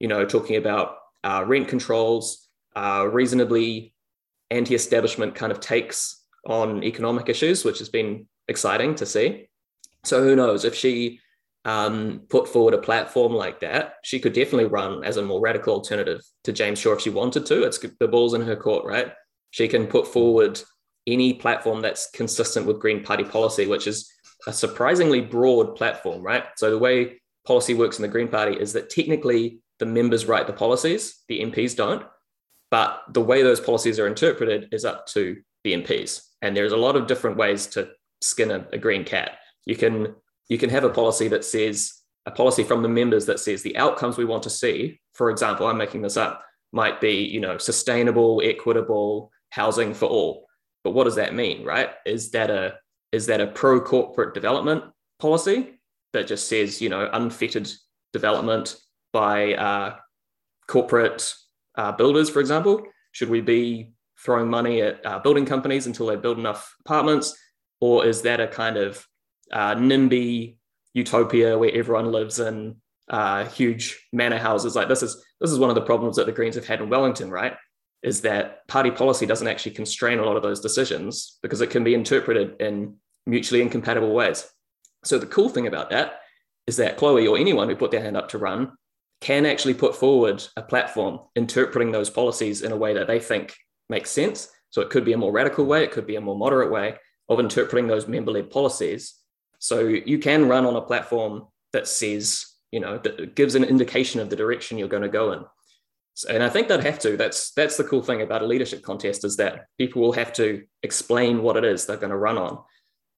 [0.00, 3.94] You know, talking about uh, rent controls, uh, reasonably
[4.50, 9.48] anti-establishment kind of takes on economic issues, which has been exciting to see.
[10.04, 11.20] So who knows if she
[11.66, 15.74] um, put forward a platform like that, she could definitely run as a more radical
[15.74, 17.64] alternative to James Shaw if she wanted to.
[17.64, 19.12] It's the ball's in her court, right?
[19.50, 20.62] She can put forward
[21.06, 24.10] any platform that's consistent with Green Party policy, which is
[24.48, 26.42] a surprisingly broad platform, right?
[26.56, 30.46] So the way policy works in the Green Party is that technically the members write
[30.46, 32.02] the policies, the MPs don't.
[32.70, 36.22] But the way those policies are interpreted is up to the MPs.
[36.40, 37.90] And there's a lot of different ways to
[38.22, 39.32] skin a, a green cat.
[39.66, 40.14] You can
[40.48, 41.92] you can have a policy that says
[42.24, 44.98] a policy from the members that says the outcomes we want to see.
[45.12, 50.46] For example, I'm making this up, might be you know sustainable, equitable housing for all.
[50.84, 51.90] But what does that mean, right?
[52.06, 52.78] Is that a
[53.12, 54.84] is that a pro corporate development
[55.18, 55.80] policy
[56.12, 57.70] that just says you know unfettered
[58.12, 58.76] development
[59.12, 59.96] by uh,
[60.66, 61.34] corporate
[61.76, 62.82] uh, builders, for example?
[63.12, 63.92] Should we be
[64.22, 67.36] throwing money at uh, building companies until they build enough apartments?
[67.80, 69.04] Or is that a kind of
[69.52, 70.56] uh, NIMBY
[70.94, 72.76] utopia where everyone lives in
[73.08, 74.74] uh, huge manor houses?
[74.74, 76.88] Like this is this is one of the problems that the Greens have had in
[76.88, 77.54] Wellington, right?
[78.02, 81.82] Is that party policy doesn't actually constrain a lot of those decisions because it can
[81.82, 84.48] be interpreted in mutually incompatible ways.
[85.04, 86.20] So the cool thing about that
[86.66, 88.72] is that Chloe or anyone who put their hand up to run
[89.20, 93.56] can actually put forward a platform interpreting those policies in a way that they think
[93.88, 94.48] makes sense.
[94.70, 96.96] So it could be a more radical way, it could be a more moderate way
[97.28, 99.14] of interpreting those member led policies.
[99.58, 104.20] So you can run on a platform that says, you know, that gives an indication
[104.20, 105.44] of the direction you're going to go in.
[106.24, 107.16] And I think they'd have to.
[107.16, 110.64] That's that's the cool thing about a leadership contest is that people will have to
[110.82, 112.58] explain what it is they're going to run on.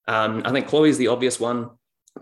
[0.09, 1.71] Um, I think Chloe's the obvious one,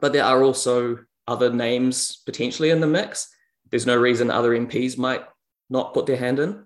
[0.01, 3.29] but there are also other names potentially in the mix.
[3.71, 5.23] There's no reason other MPs might
[5.69, 6.65] not put their hand in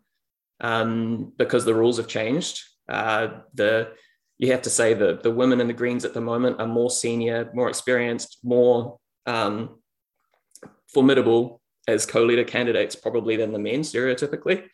[0.61, 2.63] um, because the rules have changed.
[2.89, 3.93] Uh, the
[4.39, 6.91] you have to say that the women in the Greens at the moment are more
[6.91, 9.79] senior, more experienced, more um,
[10.93, 14.65] formidable as co-leader candidates probably than the men stereotypically.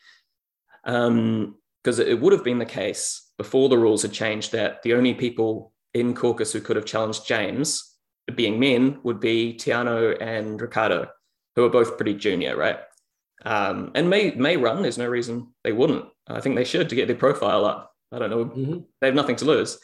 [0.85, 4.95] Because um, it would have been the case before the rules had changed that the
[4.95, 7.97] only people in caucus who could have challenged James,
[8.35, 11.09] being men, would be tiano and ricardo
[11.57, 12.79] who are both pretty junior, right?
[13.45, 14.83] Um, and may may run.
[14.83, 16.05] There's no reason they wouldn't.
[16.27, 17.93] I think they should to get their profile up.
[18.13, 18.45] I don't know.
[18.45, 18.79] Mm-hmm.
[19.01, 19.79] They have nothing to lose.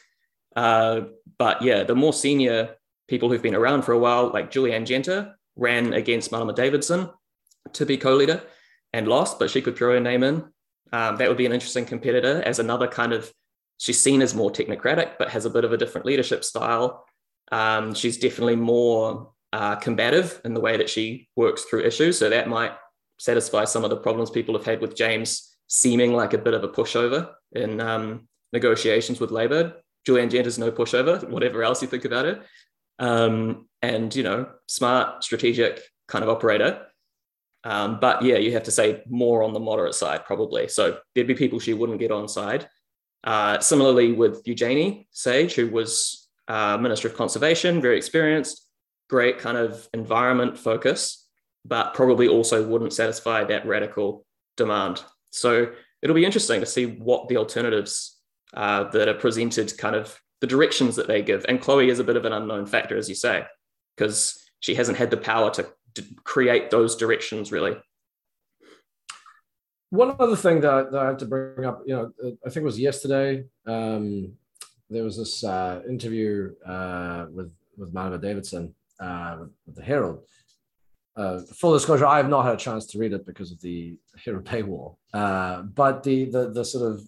[0.55, 1.03] Uh,
[1.39, 2.77] but yeah, the more senior
[3.09, 7.11] people who've been around for a while, like Julie Anne Genter, ran against Marama Davidson
[7.73, 8.43] to be co-leader
[8.93, 10.45] and lost, but she could throw her name in.
[10.93, 13.33] Um, that would be an interesting competitor as another kind of.
[13.79, 17.05] She's seen as more technocratic, but has a bit of a different leadership style.
[17.51, 22.31] Um, she's definitely more uh, combative in the way that she works through issues, so
[22.31, 22.73] that might
[23.19, 26.63] satisfy some of the problems people have had with James seeming like a bit of
[26.63, 29.75] a pushover in um, negotiations with Labour.
[30.07, 32.43] Julie Anne Genter's no pushover, whatever else you think about it.
[32.99, 36.87] Um, and, you know, smart, strategic kind of operator.
[37.65, 40.69] Um, but yeah, you have to say more on the moderate side, probably.
[40.69, 42.69] So there'd be people she wouldn't get on side.
[43.25, 48.69] Uh, similarly with Eugenie Sage, who was uh, Minister of Conservation, very experienced,
[49.09, 51.27] great kind of environment focus,
[51.65, 54.27] but probably also wouldn't satisfy that radical
[54.59, 55.03] demand.
[55.31, 58.21] So it'll be interesting to see what the alternatives
[58.53, 61.47] uh, that are presented, kind of the directions that they give.
[61.49, 63.45] And Chloe is a bit of an unknown factor, as you say,
[63.97, 67.77] because she hasn't had the power to, to create those directions really.
[69.91, 72.13] One other thing that, that I have to bring up, you know,
[72.45, 73.45] I think it was yesterday.
[73.65, 74.33] Um,
[74.91, 80.25] there was this uh, interview uh, with with Marama Davidson uh, with the Herald,
[81.17, 83.97] uh, full disclosure, I have not had a chance to read it because of the
[84.25, 84.97] Herald paywall.
[85.13, 87.07] Uh, but the, the the sort of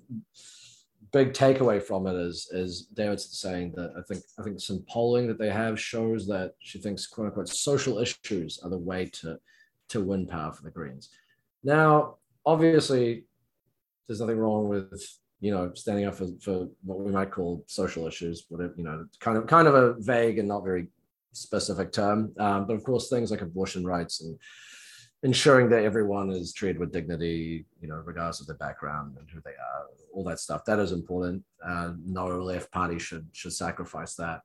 [1.13, 5.27] big takeaway from it is is Davidson saying that I think I think some polling
[5.29, 9.39] that they have shows that she thinks quote unquote social issues are the way to
[9.89, 11.11] to win power for the Greens.
[11.63, 13.25] Now, obviously,
[14.07, 15.03] there's nothing wrong with
[15.41, 19.07] you know standing up for, for what we might call social issues, whatever you know,
[19.21, 20.89] kind of kind of a vague and not very
[21.33, 22.33] specific term.
[22.39, 24.39] Um, but of course, things like abortion rights and
[25.23, 29.41] ensuring that everyone is treated with dignity, you know, regardless of their background and who
[29.45, 30.65] they are, all that stuff.
[30.65, 31.43] That is important.
[31.65, 34.41] Uh, no left party should should sacrifice that.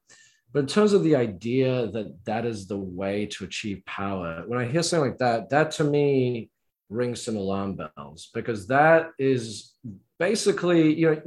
[0.54, 4.60] But in terms of the idea that that is the way to achieve power, when
[4.60, 6.50] I hear something like that, that to me
[6.90, 9.74] rings some alarm bells because that is
[10.20, 11.22] basically, you know,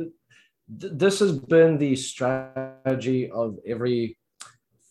[0.79, 4.19] th- this has been the strategy of every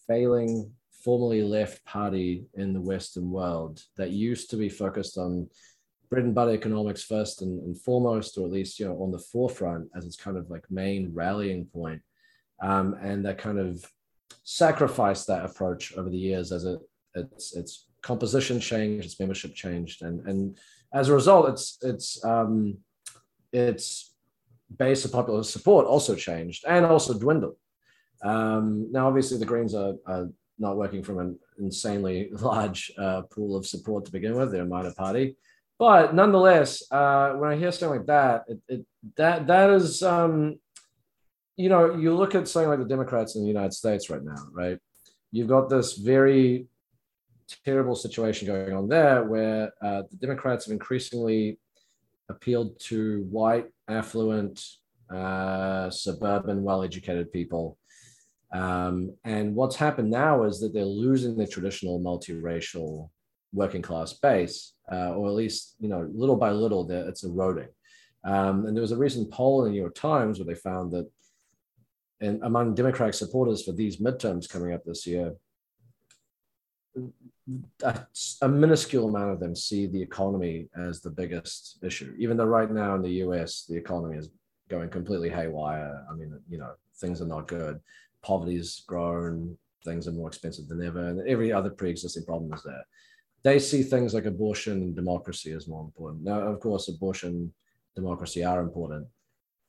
[0.08, 0.72] failing
[1.04, 5.50] formerly left party in the Western world that used to be focused on
[6.10, 9.20] bread and butter economics first and, and, foremost, or at least you know on the
[9.20, 12.02] forefront as its kind of like main rallying point,
[12.62, 13.84] um, and that kind of
[14.44, 16.80] sacrificed that approach over the years as it
[17.16, 20.58] its its composition changed, its membership changed, and and
[20.94, 22.78] as a result, it's it's um,
[23.52, 24.14] its
[24.78, 27.56] base of popular support also changed and also dwindled.
[28.24, 33.56] Um, now, obviously, the Greens are, are, not working from an insanely large uh, pool
[33.56, 34.52] of support to begin with.
[34.52, 35.36] They're a minor party,
[35.80, 38.86] but nonetheless, uh, when I hear something like that, it, it
[39.18, 40.60] that that is, um,
[41.56, 44.48] you know, you look at something like the Democrats in the United States right now,
[44.54, 44.80] right?
[45.32, 46.68] You've got this very
[47.66, 51.60] terrible situation going on there, where uh, the Democrats have increasingly
[52.30, 54.64] appealed to white, affluent,
[55.14, 57.78] uh, suburban, well-educated people
[58.54, 63.10] um, and what's happened now is that they're losing the traditional multiracial
[63.52, 67.68] working class base, uh, or at least, you know, little by little, it's eroding.
[68.24, 70.92] Um, and there was a recent poll in the New York Times where they found
[70.92, 71.10] that
[72.22, 75.34] and among Democratic supporters for these midterms coming up this year,
[77.84, 78.00] a,
[78.42, 82.72] a, minuscule amount of them see the economy as the biggest issue, even though right
[82.72, 84.30] now in the US, the economy is
[84.70, 86.06] going completely haywire.
[86.10, 87.82] I mean, you know, things are not good
[88.24, 92.86] poverty's grown, things are more expensive than ever, and every other pre-existing problem is there.
[93.44, 96.24] They see things like abortion and democracy as more important.
[96.24, 97.54] Now, of course, abortion,
[97.96, 99.08] democracy are important,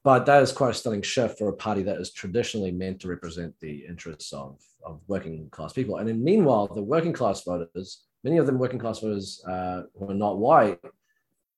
[0.04, 3.08] but that is quite a stunning shift for a party that is traditionally meant to
[3.08, 5.96] represent the interests of, of working class people.
[5.96, 10.10] And then meanwhile, the working class voters, many of them working class voters uh, who
[10.10, 10.78] are not white,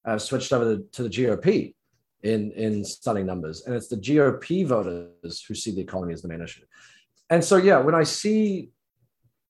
[0.06, 1.74] have switched over to, to the GOP
[2.22, 6.28] in in stunning numbers, and it's the GOP voters who see the economy as the
[6.28, 6.64] main issue.
[7.30, 8.70] And so, yeah, when I see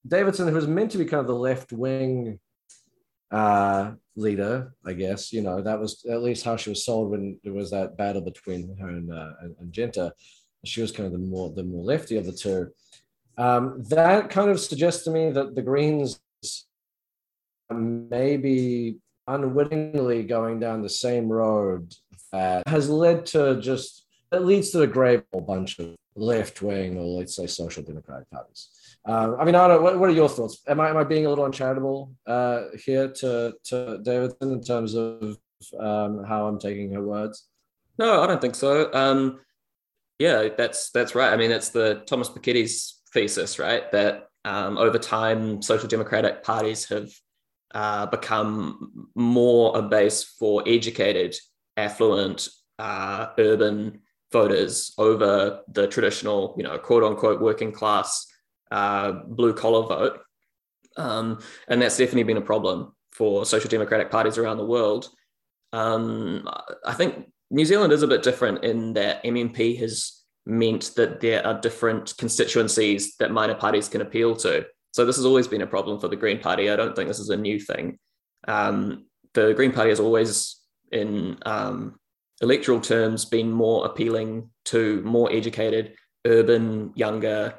[0.06, 2.38] Davidson, who was meant to be kind of the left wing
[3.30, 7.38] uh, leader, I guess, you know, that was at least how she was sold when
[7.44, 10.12] there was that battle between her and, uh, and, and Genter.
[10.64, 12.70] She was kind of the more the more lefty of the two.
[13.38, 16.18] Um, that kind of suggests to me that the Greens
[17.70, 18.96] may be
[19.28, 21.92] unwittingly going down the same road
[22.32, 27.04] that has led to just that leads to the grave bunch of left wing or
[27.04, 28.68] let's say social democratic parties.
[29.04, 29.82] Um, I mean, I don't.
[29.82, 30.62] What, what, are your thoughts?
[30.66, 34.94] Am I am I being a little uncharitable uh, here to to Davidson in terms
[34.94, 35.38] of
[35.78, 37.44] um, how I'm taking her words?
[37.98, 38.92] No, I don't think so.
[38.92, 39.40] Um,
[40.18, 41.32] yeah, that's that's right.
[41.32, 43.90] I mean, it's the Thomas Piketty's thesis, right?
[43.92, 47.10] That um, over time, social democratic parties have
[47.74, 51.36] uh, become more a base for educated,
[51.76, 52.48] affluent,
[52.78, 54.00] uh, urban
[54.32, 58.26] voters over the traditional, you know, quote unquote working class
[58.70, 60.20] uh, blue collar vote.
[60.96, 65.08] Um, and that's definitely been a problem for social democratic parties around the world.
[65.72, 66.48] Um,
[66.84, 71.46] I think New Zealand is a bit different in that MMP has meant that there
[71.46, 74.64] are different constituencies that minor parties can appeal to.
[74.92, 76.70] So this has always been a problem for the Green Party.
[76.70, 77.98] I don't think this is a new thing.
[78.48, 80.55] Um, the Green Party has always,
[80.93, 81.99] in um,
[82.41, 85.95] electoral terms, been more appealing to more educated,
[86.26, 87.55] urban, younger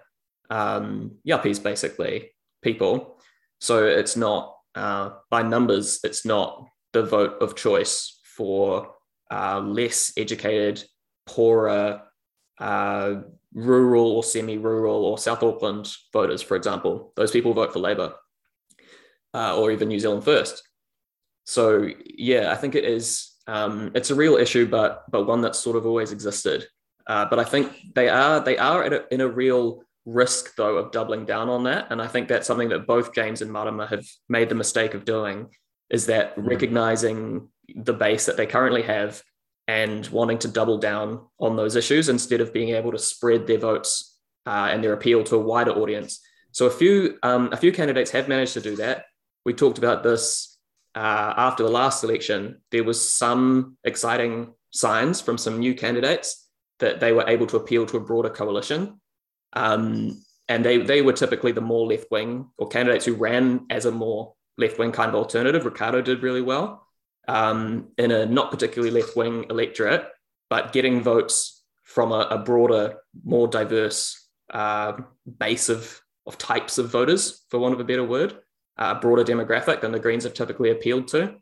[0.50, 3.20] um, yuppies, basically people.
[3.60, 6.00] So it's not uh, by numbers.
[6.04, 8.94] It's not the vote of choice for
[9.32, 10.84] uh, less educated,
[11.26, 12.02] poorer,
[12.60, 13.16] uh,
[13.54, 17.14] rural or semi-rural or South Auckland voters, for example.
[17.16, 18.14] Those people vote for Labour
[19.34, 20.64] uh, or even New Zealand First.
[21.48, 23.32] So yeah, I think it is.
[23.48, 26.68] Um, it's a real issue, but but one that's sort of always existed.
[27.08, 30.91] Uh, but I think they are they are a, in a real risk though of
[30.91, 34.06] doubling down on that, and I think that's something that both James and Marama have
[34.28, 35.48] made the mistake of doing
[35.89, 36.45] is that mm.
[36.45, 39.24] recognizing the base that they currently have
[39.70, 43.58] and wanting to double down on those issues instead of being able to spread their
[43.58, 46.20] votes uh, and their appeal to a wider audience.
[46.52, 49.06] So a few um, a few candidates have managed to do that.
[49.45, 50.57] We talked about this
[50.98, 52.60] uh, after the last election.
[52.72, 57.86] There was some exciting signs from some new candidates that they were able to appeal
[57.86, 59.00] to a broader coalition.
[59.54, 63.86] Um, and they, they were typically the more left wing or candidates who ran as
[63.86, 65.66] a more left wing kind of alternative.
[65.66, 66.88] Ricardo did really well
[67.28, 70.08] um, in a not particularly left wing electorate,
[70.50, 74.93] but getting votes from a, a broader, more diverse uh,
[75.38, 78.39] base of, of types of voters, for want of a better word,
[78.78, 81.36] a broader demographic than the Greens have typically appealed to.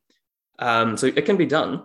[0.60, 1.84] Um, so it can be done.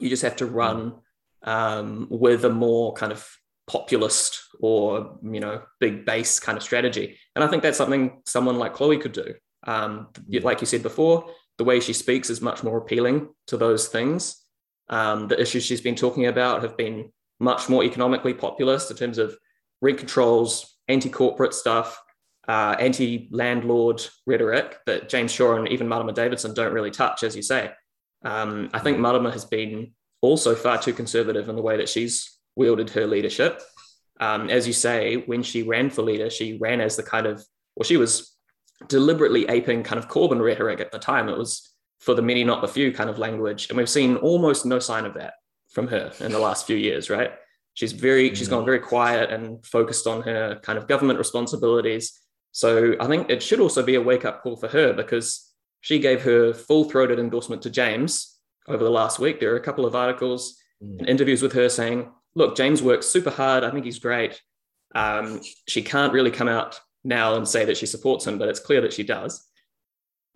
[0.00, 0.94] You just have to run
[1.42, 3.28] um, with a more kind of
[3.68, 8.56] populist or you know big base kind of strategy and i think that's something someone
[8.56, 9.34] like chloe could do
[9.66, 10.08] um,
[10.40, 11.26] like you said before
[11.58, 14.42] the way she speaks is much more appealing to those things.
[14.88, 19.18] Um, the issues she's been talking about have been much more economically populist in terms
[19.18, 19.36] of
[19.82, 22.00] rent controls, anti corporate stuff,
[22.48, 27.36] uh, anti landlord rhetoric that James Shaw and even Marama Davidson don't really touch, as
[27.36, 27.70] you say.
[28.24, 29.92] Um, I think Marama has been
[30.22, 33.62] also far too conservative in the way that she's wielded her leadership.
[34.20, 37.44] Um, as you say, when she ran for leader, she ran as the kind of,
[37.76, 38.34] well, she was
[38.88, 41.28] deliberately aping kind of Corbyn rhetoric at the time.
[41.28, 43.68] It was for the many, not the few kind of language.
[43.68, 45.34] And we've seen almost no sign of that
[45.70, 47.32] from her in the last few years, right?
[47.74, 52.18] She's very, she's gone very quiet and focused on her kind of government responsibilities.
[52.52, 55.98] So I think it should also be a wake up call for her because she
[55.98, 59.40] gave her full throated endorsement to James over the last week.
[59.40, 60.98] There are a couple of articles mm.
[60.98, 63.64] and interviews with her saying, look, James works super hard.
[63.64, 64.40] I think he's great.
[64.94, 68.60] Um, she can't really come out now and say that she supports him, but it's
[68.60, 69.46] clear that she does.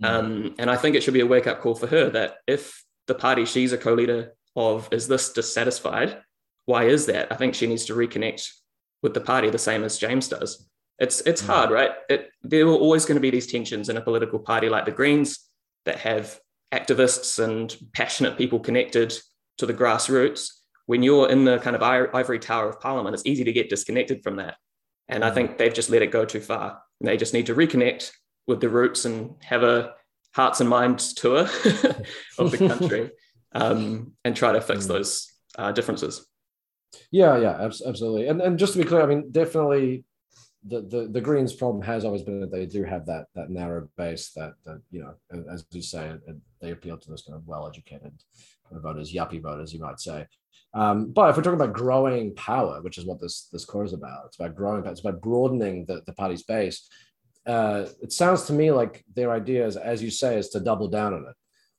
[0.02, 0.08] Mm.
[0.08, 2.84] Um, and I think it should be a wake up call for her that if
[3.06, 6.18] the party she's a co leader of is this dissatisfied,
[6.66, 7.32] why is that?
[7.32, 8.48] I think she needs to reconnect
[9.02, 10.68] with the party the same as James does.
[10.98, 11.46] It's it's mm.
[11.46, 11.90] hard, right?
[12.08, 14.92] It, there are always going to be these tensions in a political party like the
[14.92, 15.48] Greens
[15.84, 16.38] that have
[16.72, 19.14] activists and passionate people connected
[19.58, 20.48] to the grassroots.
[20.86, 24.22] When you're in the kind of ivory tower of parliament, it's easy to get disconnected
[24.22, 24.56] from that.
[25.08, 25.34] And I mm.
[25.34, 26.80] think they've just let it go too far.
[27.00, 28.10] And they just need to reconnect
[28.46, 29.94] with the roots and have a
[30.34, 31.40] hearts and minds tour
[32.38, 33.10] of the country
[33.54, 34.88] um, and try to fix mm.
[34.88, 36.26] those uh, differences.
[37.10, 38.28] Yeah, yeah, absolutely.
[38.28, 40.04] And and just to be clear, I mean, definitely
[40.64, 43.88] the, the, the Greens problem has always been that they do have that that narrow
[43.96, 45.14] base that, that you know,
[45.50, 46.12] as you say,
[46.60, 48.12] they appeal to those kind of well-educated
[48.70, 50.26] voters, yuppie voters, you might say.
[50.74, 53.92] Um, but if we're talking about growing power, which is what this this core is
[53.92, 56.88] about, it's about growing, it's about broadening the, the party's base.
[57.44, 60.88] Uh, it sounds to me like their idea is, as you say, is to double
[60.88, 61.36] down on it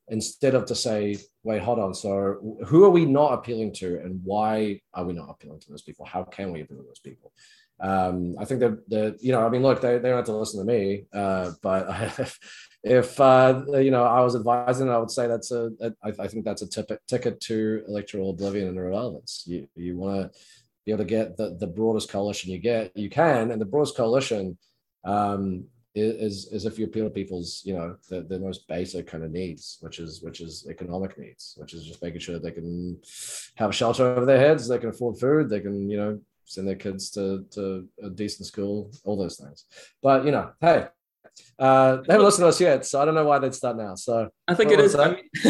[0.09, 1.93] instead of to say, wait, hold on.
[1.93, 5.81] So who are we not appealing to, and why are we not appealing to those
[5.81, 6.05] people?
[6.05, 7.31] How can we appeal to those people?
[7.79, 10.37] Um, I think that the you know, I mean, look, they, they don't have to
[10.37, 11.87] listen to me, uh, but
[12.83, 16.27] if uh, you know I was advising, I would say that's a, a I, I
[16.27, 19.43] think that's a tip, ticket to electoral oblivion and irrelevance.
[19.45, 20.39] You you want to
[20.85, 23.51] be able to get the, the broadest coalition you get, you can.
[23.51, 24.57] And the broadest coalition
[25.05, 25.65] um,
[25.95, 29.31] is, is if you appeal to people's, you know, the, the most basic kind of
[29.31, 32.99] needs, which is which is economic needs, which is just making sure that they can
[33.55, 36.75] have shelter over their heads, they can afford food, they can, you know, send their
[36.75, 39.65] kids to, to a decent school, all those things.
[40.01, 40.87] But you know, hey,
[41.59, 43.95] uh, they haven't listened to us yet, so I don't know why they'd start now.
[43.95, 44.95] So I think it is.
[44.95, 45.23] I, mean,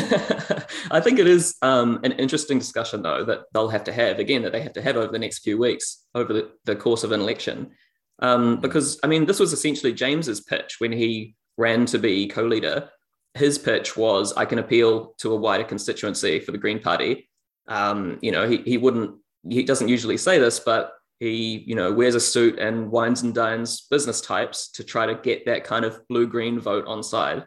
[0.91, 4.43] I, think it is um, an interesting discussion, though, that they'll have to have again
[4.43, 7.11] that they have to have over the next few weeks over the, the course of
[7.11, 7.71] an election,
[8.19, 12.89] um, because I mean, this was essentially James's pitch when he ran to be co-leader.
[13.33, 17.29] His pitch was, "I can appeal to a wider constituency for the Green Party."
[17.67, 19.15] Um, you know, he he wouldn't.
[19.47, 23.33] He doesn't usually say this, but he you know wears a suit and wines and
[23.33, 27.45] dines business types to try to get that kind of blue green vote on side.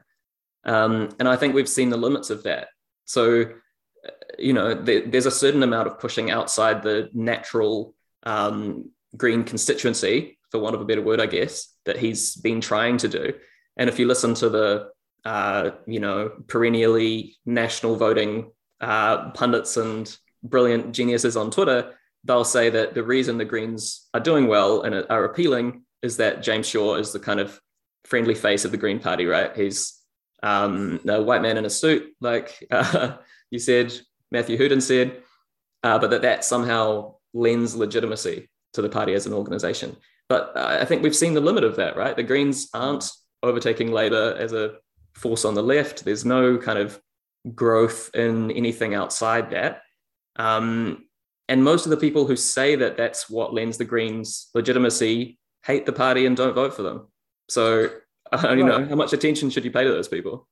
[0.64, 2.68] Um, and i think we've seen the limits of that.
[3.04, 3.46] So
[4.38, 10.38] you know there, there's a certain amount of pushing outside the natural um, green constituency
[10.50, 13.32] for want of a better word i guess that he's been trying to do.
[13.76, 14.90] And if you listen to the
[15.24, 20.16] uh, you know perennially national voting uh, pundits and
[20.48, 21.94] brilliant geniuses on twitter
[22.26, 26.42] they'll say that the reason the Greens are doing well and are appealing is that
[26.42, 27.58] James Shaw is the kind of
[28.04, 29.56] friendly face of the Green Party, right?
[29.56, 30.00] He's
[30.42, 33.16] um, a white man in a suit, like uh,
[33.50, 33.92] you said,
[34.30, 35.22] Matthew Hooton said,
[35.82, 39.96] uh, but that that somehow lends legitimacy to the party as an organization.
[40.28, 42.16] But uh, I think we've seen the limit of that, right?
[42.16, 43.08] The Greens aren't
[43.42, 44.76] overtaking Labour as a
[45.14, 46.04] force on the left.
[46.04, 47.00] There's no kind of
[47.54, 49.82] growth in anything outside that.
[50.38, 51.04] Um,
[51.48, 55.86] and most of the people who say that that's what lends the Greens legitimacy hate
[55.86, 57.08] the party and don't vote for them.
[57.48, 57.90] So,
[58.32, 58.80] uh, you right.
[58.80, 60.48] know, how much attention should you pay to those people?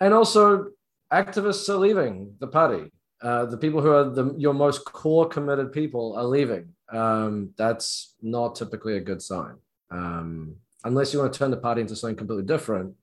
[0.00, 0.68] And also,
[1.12, 2.90] activists are leaving the party.
[3.20, 6.68] Uh, the people who are the, your most core committed people are leaving.
[6.90, 9.56] Um, that's not typically a good sign.
[9.90, 12.94] Um, unless you want to turn the party into something completely different,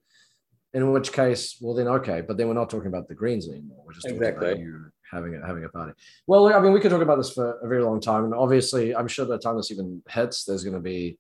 [0.73, 2.21] in which case, well, then okay.
[2.21, 3.83] But then we're not talking about the Greens anymore.
[3.85, 4.49] We're just exactly.
[4.49, 5.93] talking about you having a, having a party.
[6.27, 8.95] Well, I mean, we could talk about this for a very long time, and obviously,
[8.95, 11.17] I'm sure by the time this even hits, there's going to be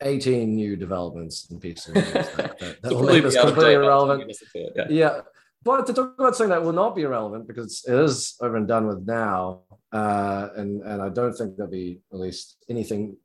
[0.00, 4.32] 18 new developments and pieces that, that, that will completely irrelevant.
[4.54, 4.86] Yeah.
[4.88, 5.20] yeah.
[5.62, 8.68] But to talk about something that will not be irrelevant because it is over and
[8.68, 9.62] done with now,
[9.92, 13.16] uh, and and I don't think there'll be at least anything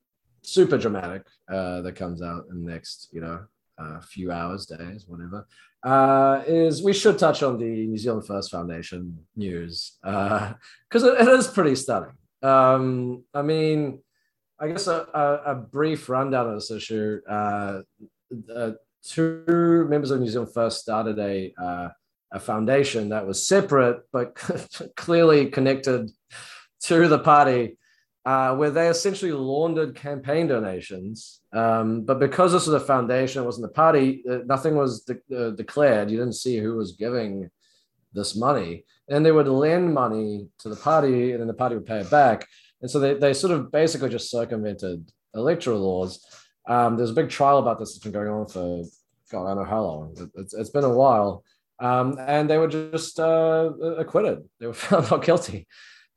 [0.41, 3.45] super dramatic uh, that comes out in the next you know
[3.77, 5.45] uh, few hours, days, whatever
[5.83, 11.27] uh, is we should touch on the New Zealand First Foundation news because uh, it,
[11.27, 12.13] it is pretty stunning.
[12.41, 14.01] Um, I mean,
[14.59, 17.19] I guess a, a, a, brief rundown of this issue.
[17.29, 17.81] Uh,
[19.03, 21.89] two members of New Zealand First started a uh,
[22.31, 24.35] a foundation that was separate but
[24.95, 26.09] clearly connected
[26.81, 27.77] to the party
[28.25, 31.41] uh, where they essentially laundered campaign donations.
[31.51, 35.37] Um, but because this was a foundation, it wasn't the party, uh, nothing was de-
[35.37, 36.09] uh, declared.
[36.09, 37.49] You didn't see who was giving
[38.13, 38.85] this money.
[39.09, 42.09] And they would lend money to the party, and then the party would pay it
[42.09, 42.47] back.
[42.81, 46.25] And so they, they sort of basically just circumvented electoral laws.
[46.67, 48.83] Um, there's a big trial about this that's been going on for,
[49.29, 50.31] God, I don't know how long.
[50.35, 51.43] It's, it's been a while.
[51.79, 54.47] Um, and they were just uh, acquitted.
[54.59, 55.67] They were found not guilty.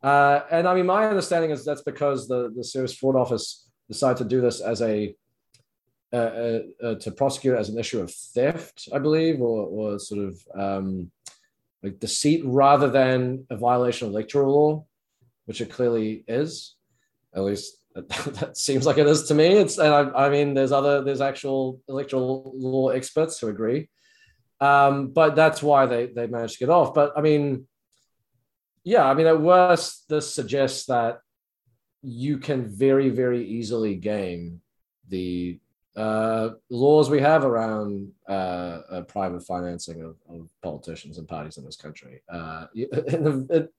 [0.03, 4.18] Uh, and I mean, my understanding is that's because the, the Serious Fraud Office decided
[4.18, 5.14] to do this as a,
[6.12, 10.20] uh, uh, uh, to prosecute as an issue of theft, I believe, or, or sort
[10.20, 11.11] of um,
[11.82, 14.86] like deceit rather than a violation of electoral law,
[15.47, 16.74] which it clearly is.
[17.34, 19.47] At least that seems like it is to me.
[19.47, 23.88] It's and I, I mean, there's other there's actual electoral law experts who agree,
[24.61, 26.94] um, but that's why they they managed to get off.
[26.94, 27.66] But I mean
[28.87, 31.18] yeah, I mean, at worst, this suggests that
[32.03, 34.61] you can very, very easily game
[35.09, 35.59] the
[35.97, 38.32] uh, laws we have around uh,
[38.89, 42.22] uh, private financing of, of, politicians and parties in this country.
[42.32, 43.72] Uh, it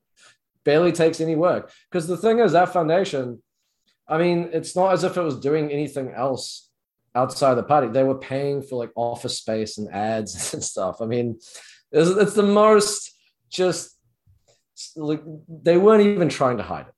[0.66, 3.42] barely takes any work because the thing is that foundation.
[4.10, 6.70] I mean, it's not as if it was doing anything else
[7.16, 7.88] outside the party.
[7.88, 11.00] They were paying for like office space and ads and stuff.
[11.00, 11.40] I mean,
[11.94, 13.14] it's, it's the most
[13.50, 13.97] just
[14.96, 16.94] like they weren't even trying to hide it.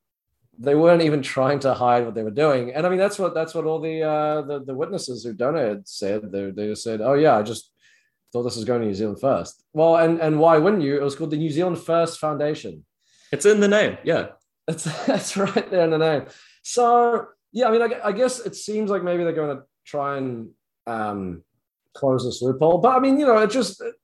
[0.61, 2.73] They weren't even trying to hide what they were doing.
[2.73, 5.87] And I mean, that's what that's what all the uh, the, the witnesses who donated
[5.87, 6.31] said.
[6.31, 7.71] They, they said, "Oh yeah, I just
[8.31, 9.63] thought this was going to New Zealand first.
[9.73, 10.95] Well, and and why wouldn't you?
[10.95, 12.85] It was called the New Zealand First Foundation.
[13.31, 13.97] It's in the name.
[14.03, 14.29] Yeah,
[14.67, 16.25] it's that's right there in the name.
[16.63, 20.17] So yeah, I mean, I, I guess it seems like maybe they're going to try
[20.17, 20.49] and
[20.85, 21.43] um,
[21.93, 22.79] close this loophole.
[22.79, 23.81] But I mean, you know, it just.
[23.81, 23.95] It,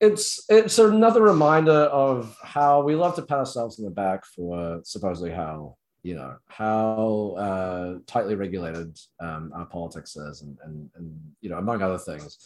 [0.00, 4.80] it's it's another reminder of how we love to pat ourselves in the back for
[4.82, 11.20] supposedly how you know how uh, tightly regulated um, our politics is, and, and and
[11.42, 12.38] you know among other things.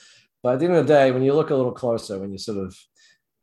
[0.42, 2.38] But at the end of the day, when you look a little closer, when you
[2.38, 2.76] sort of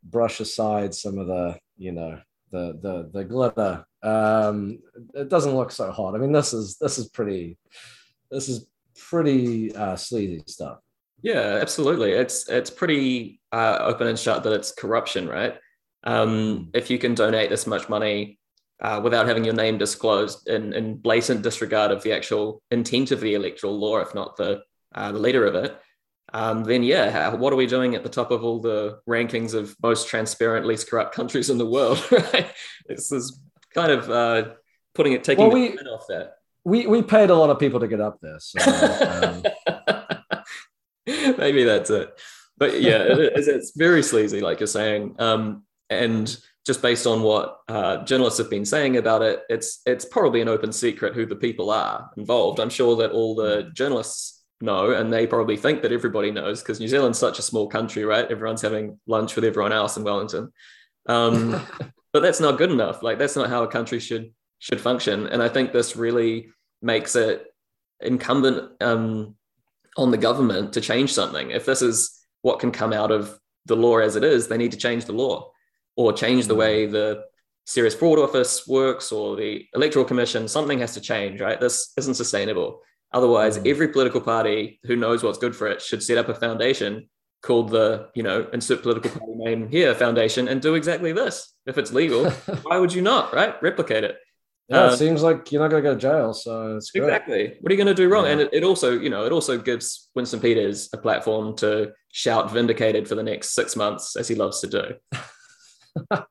[0.04, 2.20] brush aside some of the you know
[2.52, 4.80] the the the glitter, um,
[5.14, 6.16] it doesn't look so hot.
[6.16, 7.58] I mean, this is this is pretty
[8.30, 10.80] this is pretty uh, sleazy stuff.
[11.22, 12.12] Yeah, absolutely.
[12.12, 15.56] It's it's pretty uh, open and shut that it's corruption, right?
[16.04, 18.40] Um, if you can donate this much money
[18.82, 23.22] uh, without having your name disclosed in, in blatant disregard of the actual intent of
[23.22, 24.62] the electoral law, if not the
[24.96, 25.80] uh, the leader of it,
[26.34, 29.76] um, then yeah, what are we doing at the top of all the rankings of
[29.84, 32.04] most transparent, least corrupt countries in the world?
[32.12, 32.52] Right?
[32.88, 33.40] This is
[33.74, 34.50] kind of uh,
[34.96, 36.36] putting it taking well, we, off that.
[36.64, 38.60] We we paid a lot of people to get up there, so
[39.24, 39.44] um...
[41.38, 42.20] maybe that's it.
[42.58, 45.16] But yeah, it is, it's very sleazy, like you're saying.
[45.20, 50.06] Um, and just based on what uh, journalists have been saying about it, it's it's
[50.06, 52.60] probably an open secret who the people are involved.
[52.60, 56.80] I'm sure that all the journalists know, and they probably think that everybody knows because
[56.80, 58.30] New Zealand's such a small country, right?
[58.30, 60.52] Everyone's having lunch with everyone else in Wellington,
[61.08, 61.66] um,
[62.14, 63.02] but that's not good enough.
[63.02, 65.28] Like that's not how a country should should function.
[65.28, 66.50] And I think this really
[66.84, 67.48] makes it
[68.00, 69.36] incumbent um,
[69.98, 71.52] on the government to change something.
[71.52, 74.72] If this is what can come out of the law as it is, they need
[74.72, 75.52] to change the law
[75.96, 77.24] or change the way the
[77.66, 80.48] serious fraud office works or the electoral commission.
[80.48, 81.60] Something has to change right?
[81.60, 82.82] This isn't sustainable.
[83.14, 83.70] Otherwise mm.
[83.70, 87.10] every political party who knows what's good for it should set up a foundation
[87.44, 91.54] called the you know insert political party name here foundation and do exactly this.
[91.66, 92.30] If it's legal
[92.64, 93.62] why would you not right?
[93.62, 94.18] Replicate it
[94.72, 97.56] yeah, it uh, seems like you're not going to go to jail, so it's exactly.
[97.60, 98.26] What are you going to do wrong?
[98.26, 98.32] Yeah.
[98.32, 102.52] And it, it, also, you know, it also gives Winston Peters a platform to shout
[102.52, 106.12] "vindicated" for the next six months, as he loves to do.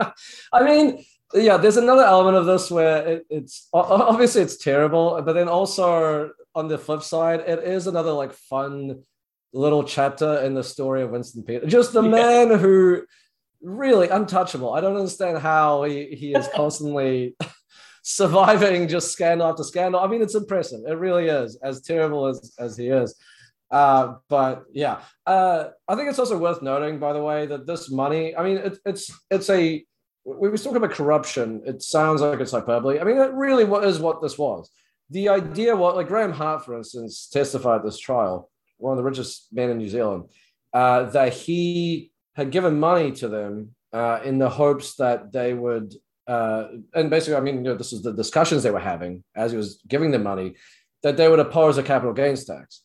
[0.52, 5.34] I mean, yeah, there's another element of this where it, it's obviously it's terrible, but
[5.34, 9.02] then also on the flip side, it is another like fun
[9.52, 11.70] little chapter in the story of Winston Peters.
[11.70, 12.08] Just the yeah.
[12.08, 13.02] man who
[13.62, 14.72] really untouchable.
[14.72, 17.36] I don't understand how he, he is constantly
[18.02, 20.00] surviving just scandal after scandal.
[20.00, 20.80] I mean, it's impressive.
[20.86, 23.14] It really is, as terrible as, as he is.
[23.70, 27.90] Uh, but yeah, uh, I think it's also worth noting, by the way, that this
[27.90, 29.84] money, I mean, it, it's it's a
[30.24, 31.62] we were talking about corruption.
[31.64, 32.98] It sounds like it's hyperbole.
[32.98, 34.70] I mean, it really what is what this was.
[35.10, 39.08] The idea, what like Graeme Hart, for instance, testified at this trial, one of the
[39.08, 40.24] richest men in New Zealand,
[40.72, 45.94] uh, that he had given money to them uh, in the hopes that they would,
[46.30, 49.50] uh, and basically, I mean, you know, this is the discussions they were having as
[49.52, 50.48] he was giving them money,
[51.02, 52.82] that they would oppose a capital gains tax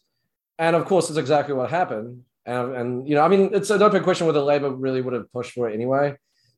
[0.58, 2.24] and of course, it's exactly what happened.
[2.46, 5.32] And, and, you know, I mean, it's an open question whether Labour really would have
[5.32, 6.16] pushed for it anyway.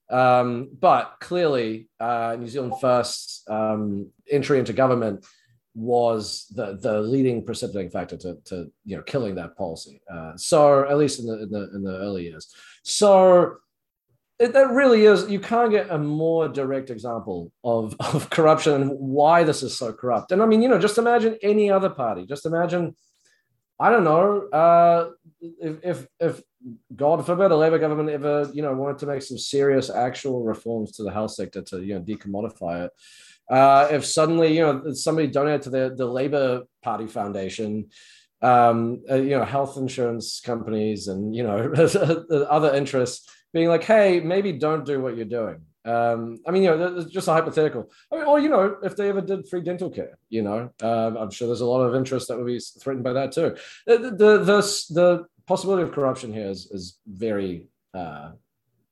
[0.09, 5.25] Um, but clearly, uh, New Zealand First um, entry into government
[5.75, 10.01] was the the leading precipitating factor to, to you know killing that policy.
[10.11, 12.53] Uh, so at least in the, in the in the early years.
[12.83, 13.57] So
[14.39, 18.91] it, that really is you can't get a more direct example of, of corruption and
[18.91, 20.31] why this is so corrupt.
[20.31, 22.25] And I mean, you know, just imagine any other party.
[22.25, 22.95] Just imagine
[23.79, 25.09] I don't know uh,
[25.39, 26.41] if, if if
[26.95, 30.93] God forbid a Labour government ever you know wanted to make some serious actual reforms
[30.93, 32.91] to the health sector to you know decommodify it.
[33.49, 37.89] Uh, if suddenly you know somebody donated to the the Labour Party Foundation,
[38.41, 41.71] um, uh, you know health insurance companies and you know
[42.49, 45.61] other interests being like, hey, maybe don't do what you're doing.
[45.85, 47.89] Um, I mean, you know, it's just a hypothetical.
[48.11, 51.15] I mean, or you know, if they ever did free dental care, you know, um,
[51.15, 53.55] I'm sure there's a lot of interest that would be threatened by that too.
[53.85, 58.31] The the the, the possibility of corruption here is is very uh,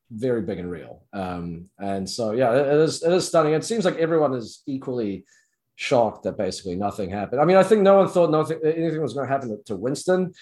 [0.10, 1.04] very big and real.
[1.12, 3.54] Um, and so yeah, it is it is stunning.
[3.54, 5.26] It seems like everyone is equally
[5.76, 7.42] shocked that basically nothing happened.
[7.42, 10.34] I mean, I think no one thought nothing anything was going to happen to Winston,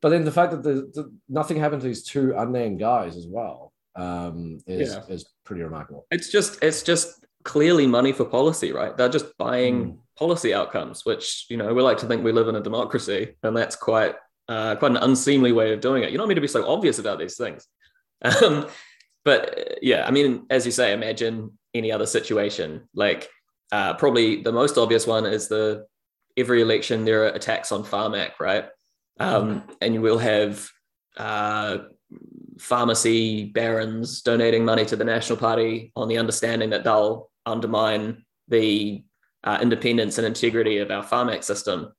[0.00, 3.26] but then the fact that the, the nothing happened to these two unnamed guys as
[3.26, 5.14] well um, is yeah.
[5.14, 6.06] is pretty remarkable.
[6.10, 8.96] It's just it's just clearly money for policy, right?
[8.96, 9.98] They're just buying mm.
[10.16, 13.56] policy outcomes, which you know we like to think we live in a democracy, and
[13.56, 14.14] that's quite
[14.48, 16.10] uh, quite an unseemly way of doing it.
[16.12, 17.66] You don't mean to be so obvious about these things.
[18.42, 18.66] Um,
[19.24, 22.88] but yeah, I mean, as you say, imagine any other situation.
[22.94, 23.28] Like
[23.70, 25.86] uh, probably the most obvious one is the
[26.36, 28.64] every election there are attacks on Pharmac, right?
[29.20, 30.68] Um, and you will have
[31.16, 31.78] uh,
[32.58, 39.02] pharmacy barons donating money to the National Party on the understanding that they'll undermine the
[39.44, 41.92] uh, independence and integrity of our Pharmac system,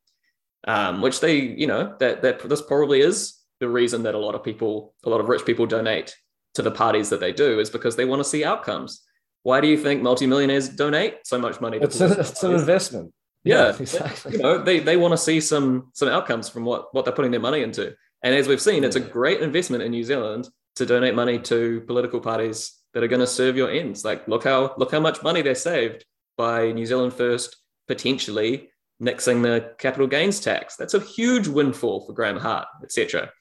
[0.68, 4.36] um, which they, you know, that that this probably is the reason that a lot
[4.36, 6.16] of people, a lot of rich people donate
[6.54, 9.02] to the parties that they do is because they want to see outcomes.
[9.44, 11.78] why do you think multimillionaires donate so much money?
[11.82, 13.14] it's, a, it's an investment.
[13.44, 14.34] Yeah, yeah exactly.
[14.34, 17.32] You know, they, they want to see some some outcomes from what what they're putting
[17.32, 17.96] their money into.
[18.24, 21.82] And as we've seen, it's a great investment in New Zealand to donate money to
[21.88, 24.04] political parties that are going to serve your ends.
[24.04, 26.06] Like look how look how much money they saved
[26.38, 27.56] by New Zealand First
[27.88, 28.70] potentially
[29.02, 30.76] nixing the capital gains tax.
[30.76, 33.32] That's a huge windfall for Graeme Hart, etc.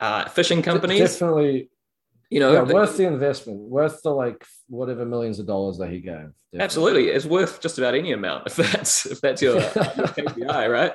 [0.00, 1.70] Uh, fishing companies definitely,
[2.30, 6.00] you know, yeah, worth the investment, worth the like whatever millions of dollars that he
[6.00, 6.30] gave.
[6.52, 6.60] Definitely.
[6.60, 10.92] Absolutely, it's worth just about any amount if that's if that's your, your KPI, right?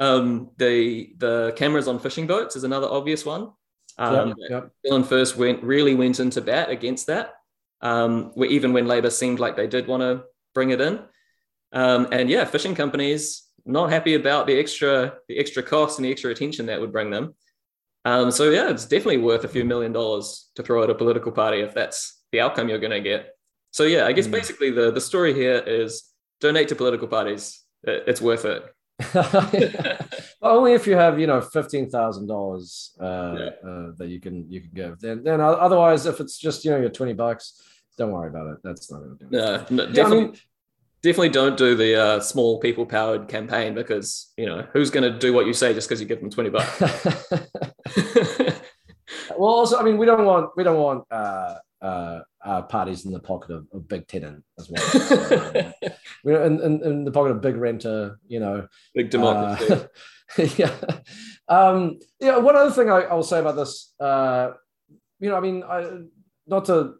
[0.00, 3.50] Um, the the cameras on fishing boats is another obvious one.
[3.98, 5.04] Um, yep, yep.
[5.04, 7.34] First went really went into bat against that.
[7.82, 11.00] Um, even when Labor seemed like they did want to bring it in,
[11.72, 16.10] um, and yeah, fishing companies not happy about the extra the extra cost and the
[16.10, 17.34] extra attention that would bring them.
[18.04, 21.32] Um, so yeah, it's definitely worth a few million dollars to throw at a political
[21.32, 23.34] party if that's the outcome you're going to get.
[23.70, 24.32] So yeah, I guess mm.
[24.32, 26.02] basically the the story here is
[26.40, 27.60] donate to political parties.
[27.84, 28.64] It's worth it.
[30.42, 33.34] Only if you have, you know, fifteen thousand uh, dollars uh,
[33.96, 35.00] that you can you can give.
[35.00, 37.60] Then then otherwise, if it's just you know your twenty bucks,
[37.96, 38.58] don't worry about it.
[38.62, 39.30] That's not going to do.
[39.30, 39.96] No, no definitely.
[39.96, 40.36] Yeah, I mean,
[41.02, 45.18] definitely don't do the uh, small people powered campaign because you know who's going to
[45.18, 46.82] do what you say just because you give them 20 bucks?
[49.36, 53.12] Well also i mean we don't want we don't want uh, uh, uh, parties in
[53.12, 54.82] the pocket of, of big tenant as well.
[54.92, 55.72] So,
[56.24, 58.68] we're in, in, in, the pocket of big renter you know.
[58.94, 59.72] Big democracy.
[59.72, 60.74] Uh, yeah.
[61.48, 64.52] Um yeah one other thing I, will say about this uh
[65.18, 65.90] you know i mean i
[66.46, 66.94] not to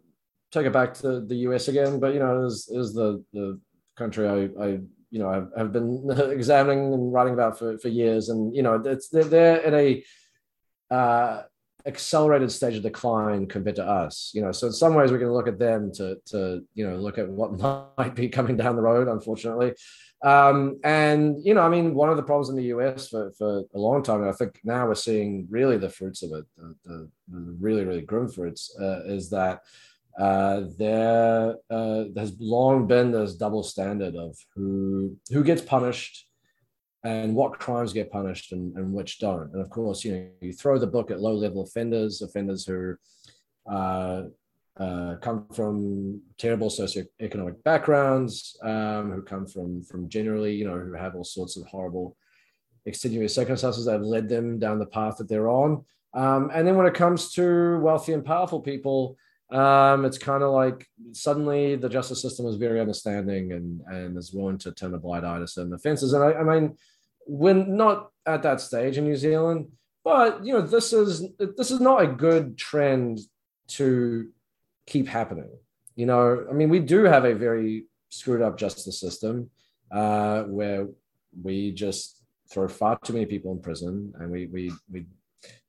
[0.51, 3.59] take it back to the us again but you know is is the the
[3.95, 4.67] country I, I
[5.11, 8.29] you know have, have been examining and writing about for, for years.
[8.29, 11.43] And you know it's they're, they're in a uh,
[11.85, 14.51] accelerated stage of decline compared to us you know.
[14.51, 17.29] So in some ways we can look at them to to you know look at
[17.29, 17.57] what
[17.97, 19.73] might be coming down the road unfortunately.
[20.23, 23.63] Um, and you know i mean one of the problems in the us for, for
[23.75, 26.75] a long time and i think now we're seeing really the fruits of it the,
[26.85, 29.63] the, the really really grim fruits uh, is that
[30.19, 36.27] uh, there uh, has long been this double standard of who who gets punished
[37.03, 39.51] and what crimes get punished and, and which don't.
[39.51, 42.95] And of course, you know, you throw the book at low level offenders, offenders who
[43.69, 44.23] uh,
[44.79, 50.93] uh, come from terrible socioeconomic backgrounds, um, who come from from generally, you know, who
[50.93, 52.15] have all sorts of horrible
[52.85, 55.83] extenuating circumstances that have led them down the path that they're on.
[56.13, 59.17] Um, and then when it comes to wealthy and powerful people,
[59.53, 64.33] um, it's kind of like suddenly the justice system is very understanding and and is
[64.33, 66.13] willing to turn a blind eye to certain offences.
[66.13, 66.75] And I, I mean,
[67.27, 69.67] we're not at that stage in New Zealand,
[70.03, 73.19] but you know, this is this is not a good trend
[73.67, 74.29] to
[74.87, 75.49] keep happening.
[75.95, 79.51] You know, I mean, we do have a very screwed up justice system
[79.91, 80.87] uh, where
[81.41, 85.05] we just throw far too many people in prison, and we we we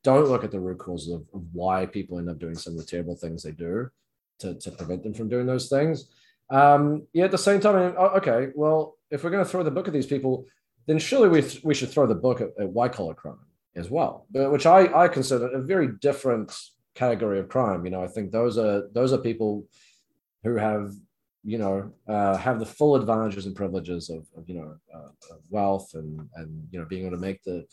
[0.04, 2.78] don't look at the root causes of, of, why people end up doing some of
[2.78, 3.90] the terrible things they do
[4.38, 6.08] to, to prevent them from doing those things.
[6.50, 9.70] Um, yeah, at the same time, mean, okay, well, if we're going to throw the
[9.70, 10.46] book at these people,
[10.86, 13.38] then surely we, th- we should throw the book at, at white collar crime
[13.74, 16.54] as well, but, which I, I consider a very different
[16.94, 17.84] category of crime.
[17.84, 19.66] You know, I think those are those are people
[20.44, 20.92] who have
[21.42, 25.40] you know uh, have the full advantages and privileges of, of you know uh, of
[25.50, 27.66] wealth and and you know being able to make the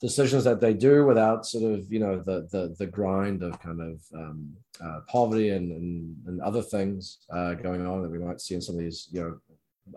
[0.00, 3.80] decisions that they do without sort of you know the the, the grind of kind
[3.80, 8.40] of um, uh, poverty and, and, and other things uh, going on that we might
[8.40, 9.38] see in some of these you know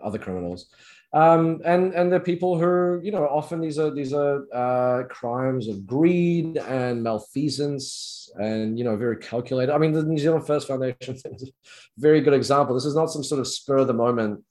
[0.02, 0.66] other criminals.
[1.12, 5.68] Um, and and the people who you know often these are these are uh, crimes
[5.68, 9.72] of greed and malfeasance and you know very calculated.
[9.72, 11.52] I mean the new zealand first foundation is a
[11.98, 12.74] very good example.
[12.74, 14.42] This is not some sort of spur of the moment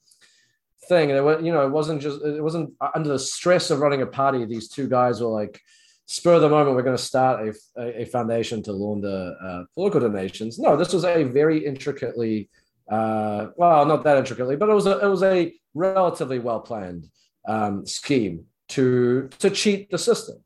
[0.88, 1.10] thing.
[1.10, 4.02] And it, was, you know, it wasn't just it wasn't under the stress of running
[4.02, 4.44] a party.
[4.44, 5.60] These two guys were like,
[6.06, 10.00] spur of the moment, we're going to start a, a foundation to launder uh, political
[10.00, 10.58] donations.
[10.58, 12.50] No, this was a very intricately,
[12.90, 17.08] uh, well, not that intricately, but it was a, it was a relatively well planned
[17.46, 20.36] um, scheme to to cheat the system.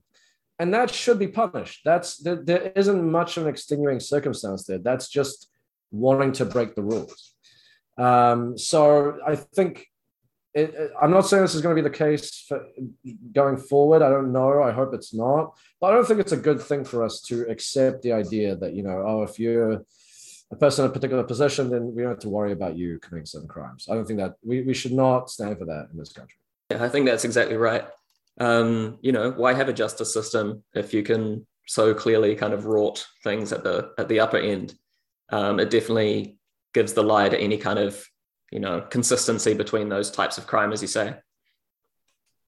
[0.60, 1.82] And that should be punished.
[1.84, 4.78] That's there, there isn't much of an extenuating circumstance there.
[4.78, 5.48] That's just
[5.92, 7.34] wanting to break the rules.
[7.96, 9.86] Um, so I think
[10.54, 12.66] it, it, I'm not saying this is going to be the case for
[13.32, 14.02] going forward.
[14.02, 14.62] I don't know.
[14.62, 15.56] I hope it's not.
[15.80, 18.72] But I don't think it's a good thing for us to accept the idea that,
[18.72, 19.84] you know, oh, if you're
[20.50, 23.26] a person in a particular position, then we don't have to worry about you committing
[23.26, 23.86] certain crimes.
[23.90, 26.38] I don't think that we, we should not stand for that in this country.
[26.70, 27.84] Yeah, I think that's exactly right.
[28.40, 32.64] Um, you know, why have a justice system if you can so clearly kind of
[32.64, 34.74] rot things at the at the upper end?
[35.30, 36.38] Um, it definitely
[36.72, 38.02] gives the lie to any kind of
[38.50, 41.16] you know consistency between those types of crime, as you say.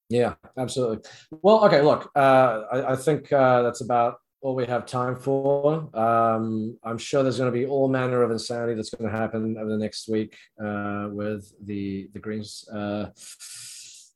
[0.08, 1.08] Yeah, absolutely.
[1.30, 5.88] Well, okay, look, uh, I, I, think uh, that's about all we have time for.
[5.96, 9.56] Um, I'm sure there's going to be all manner of insanity that's going to happen
[9.56, 13.06] over the next week uh, with the the Greens uh,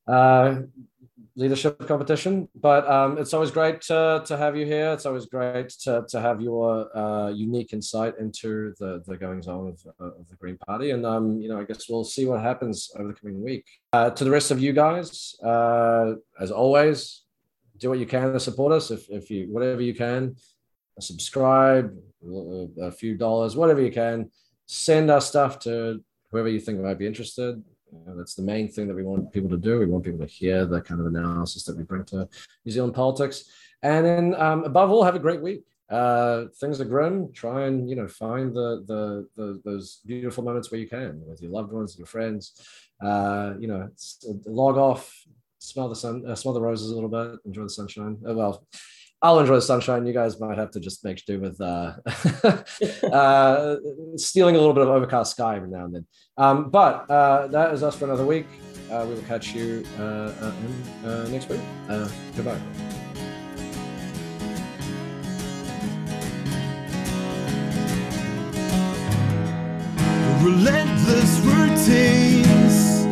[0.06, 0.62] uh,
[1.36, 2.48] leadership competition.
[2.54, 4.92] But um, it's always great to, to have you here.
[4.92, 9.68] It's always great to, to have your uh, unique insight into the, the goings on
[9.68, 10.90] of, uh, of the Green Party.
[10.90, 13.64] And, um, you know, I guess we'll see what happens over the coming week.
[13.92, 17.22] Uh, to the rest of you guys, uh, as always,
[17.78, 18.90] do what you can to support us.
[18.90, 20.36] If, if you, whatever you can,
[21.00, 21.92] subscribe,
[22.80, 24.30] a few dollars, whatever you can,
[24.66, 27.62] send us stuff to whoever you think might be interested.
[28.06, 29.78] That's the main thing that we want people to do.
[29.78, 32.28] We want people to hear the kind of analysis that we bring to
[32.64, 33.50] New Zealand politics.
[33.82, 35.64] And then, um, above all, have a great week.
[35.90, 37.30] Uh, things are grim.
[37.32, 41.42] Try and you know find the, the, the those beautiful moments where you can with
[41.42, 42.60] your loved ones, your friends.
[43.02, 43.90] Uh, you know,
[44.46, 45.12] log off,
[45.58, 48.16] smell the sun, uh, smell the roses a little bit, enjoy the sunshine.
[48.26, 48.66] Uh, well,
[49.24, 50.06] I'll enjoy the sunshine.
[50.06, 51.94] You guys might have to just make do with uh,
[53.10, 53.76] uh,
[54.16, 56.06] stealing a little bit of overcast sky every now and then.
[56.36, 58.46] Um, but uh, that is us for another week.
[58.90, 60.52] Uh, we will catch you uh, uh,
[61.24, 61.60] in, next week.
[62.36, 62.60] goodbye.
[70.42, 73.04] Relentless routines,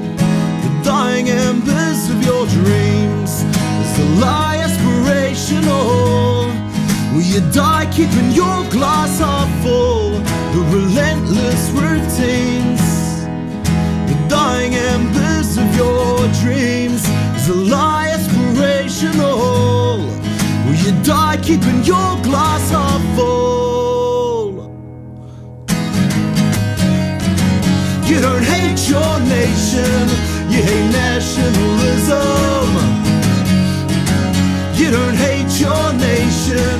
[0.63, 3.31] the dying embers of your dreams.
[3.41, 4.62] Is the lie
[5.53, 7.15] aspirational?
[7.15, 10.13] Will you die keeping your glass half full?
[10.53, 12.81] The relentless routines,
[14.09, 17.03] the dying embers of your dreams.
[17.37, 19.99] Is a lie aspirational?
[20.67, 24.53] Will you die keeping your glass half full?
[28.07, 30.09] You don't hate your nation,
[30.51, 30.93] you hate
[34.93, 36.77] don't hate your nation.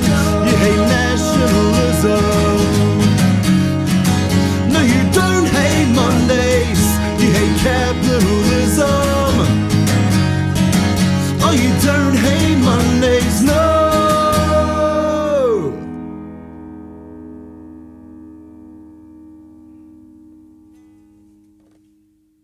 [0.47, 2.21] You hate nationalism.
[4.71, 6.83] No, you don't hate Mondays.
[7.19, 8.87] You hate capitalism.
[11.45, 13.41] Oh, you don't hate Mondays.
[13.41, 13.72] No.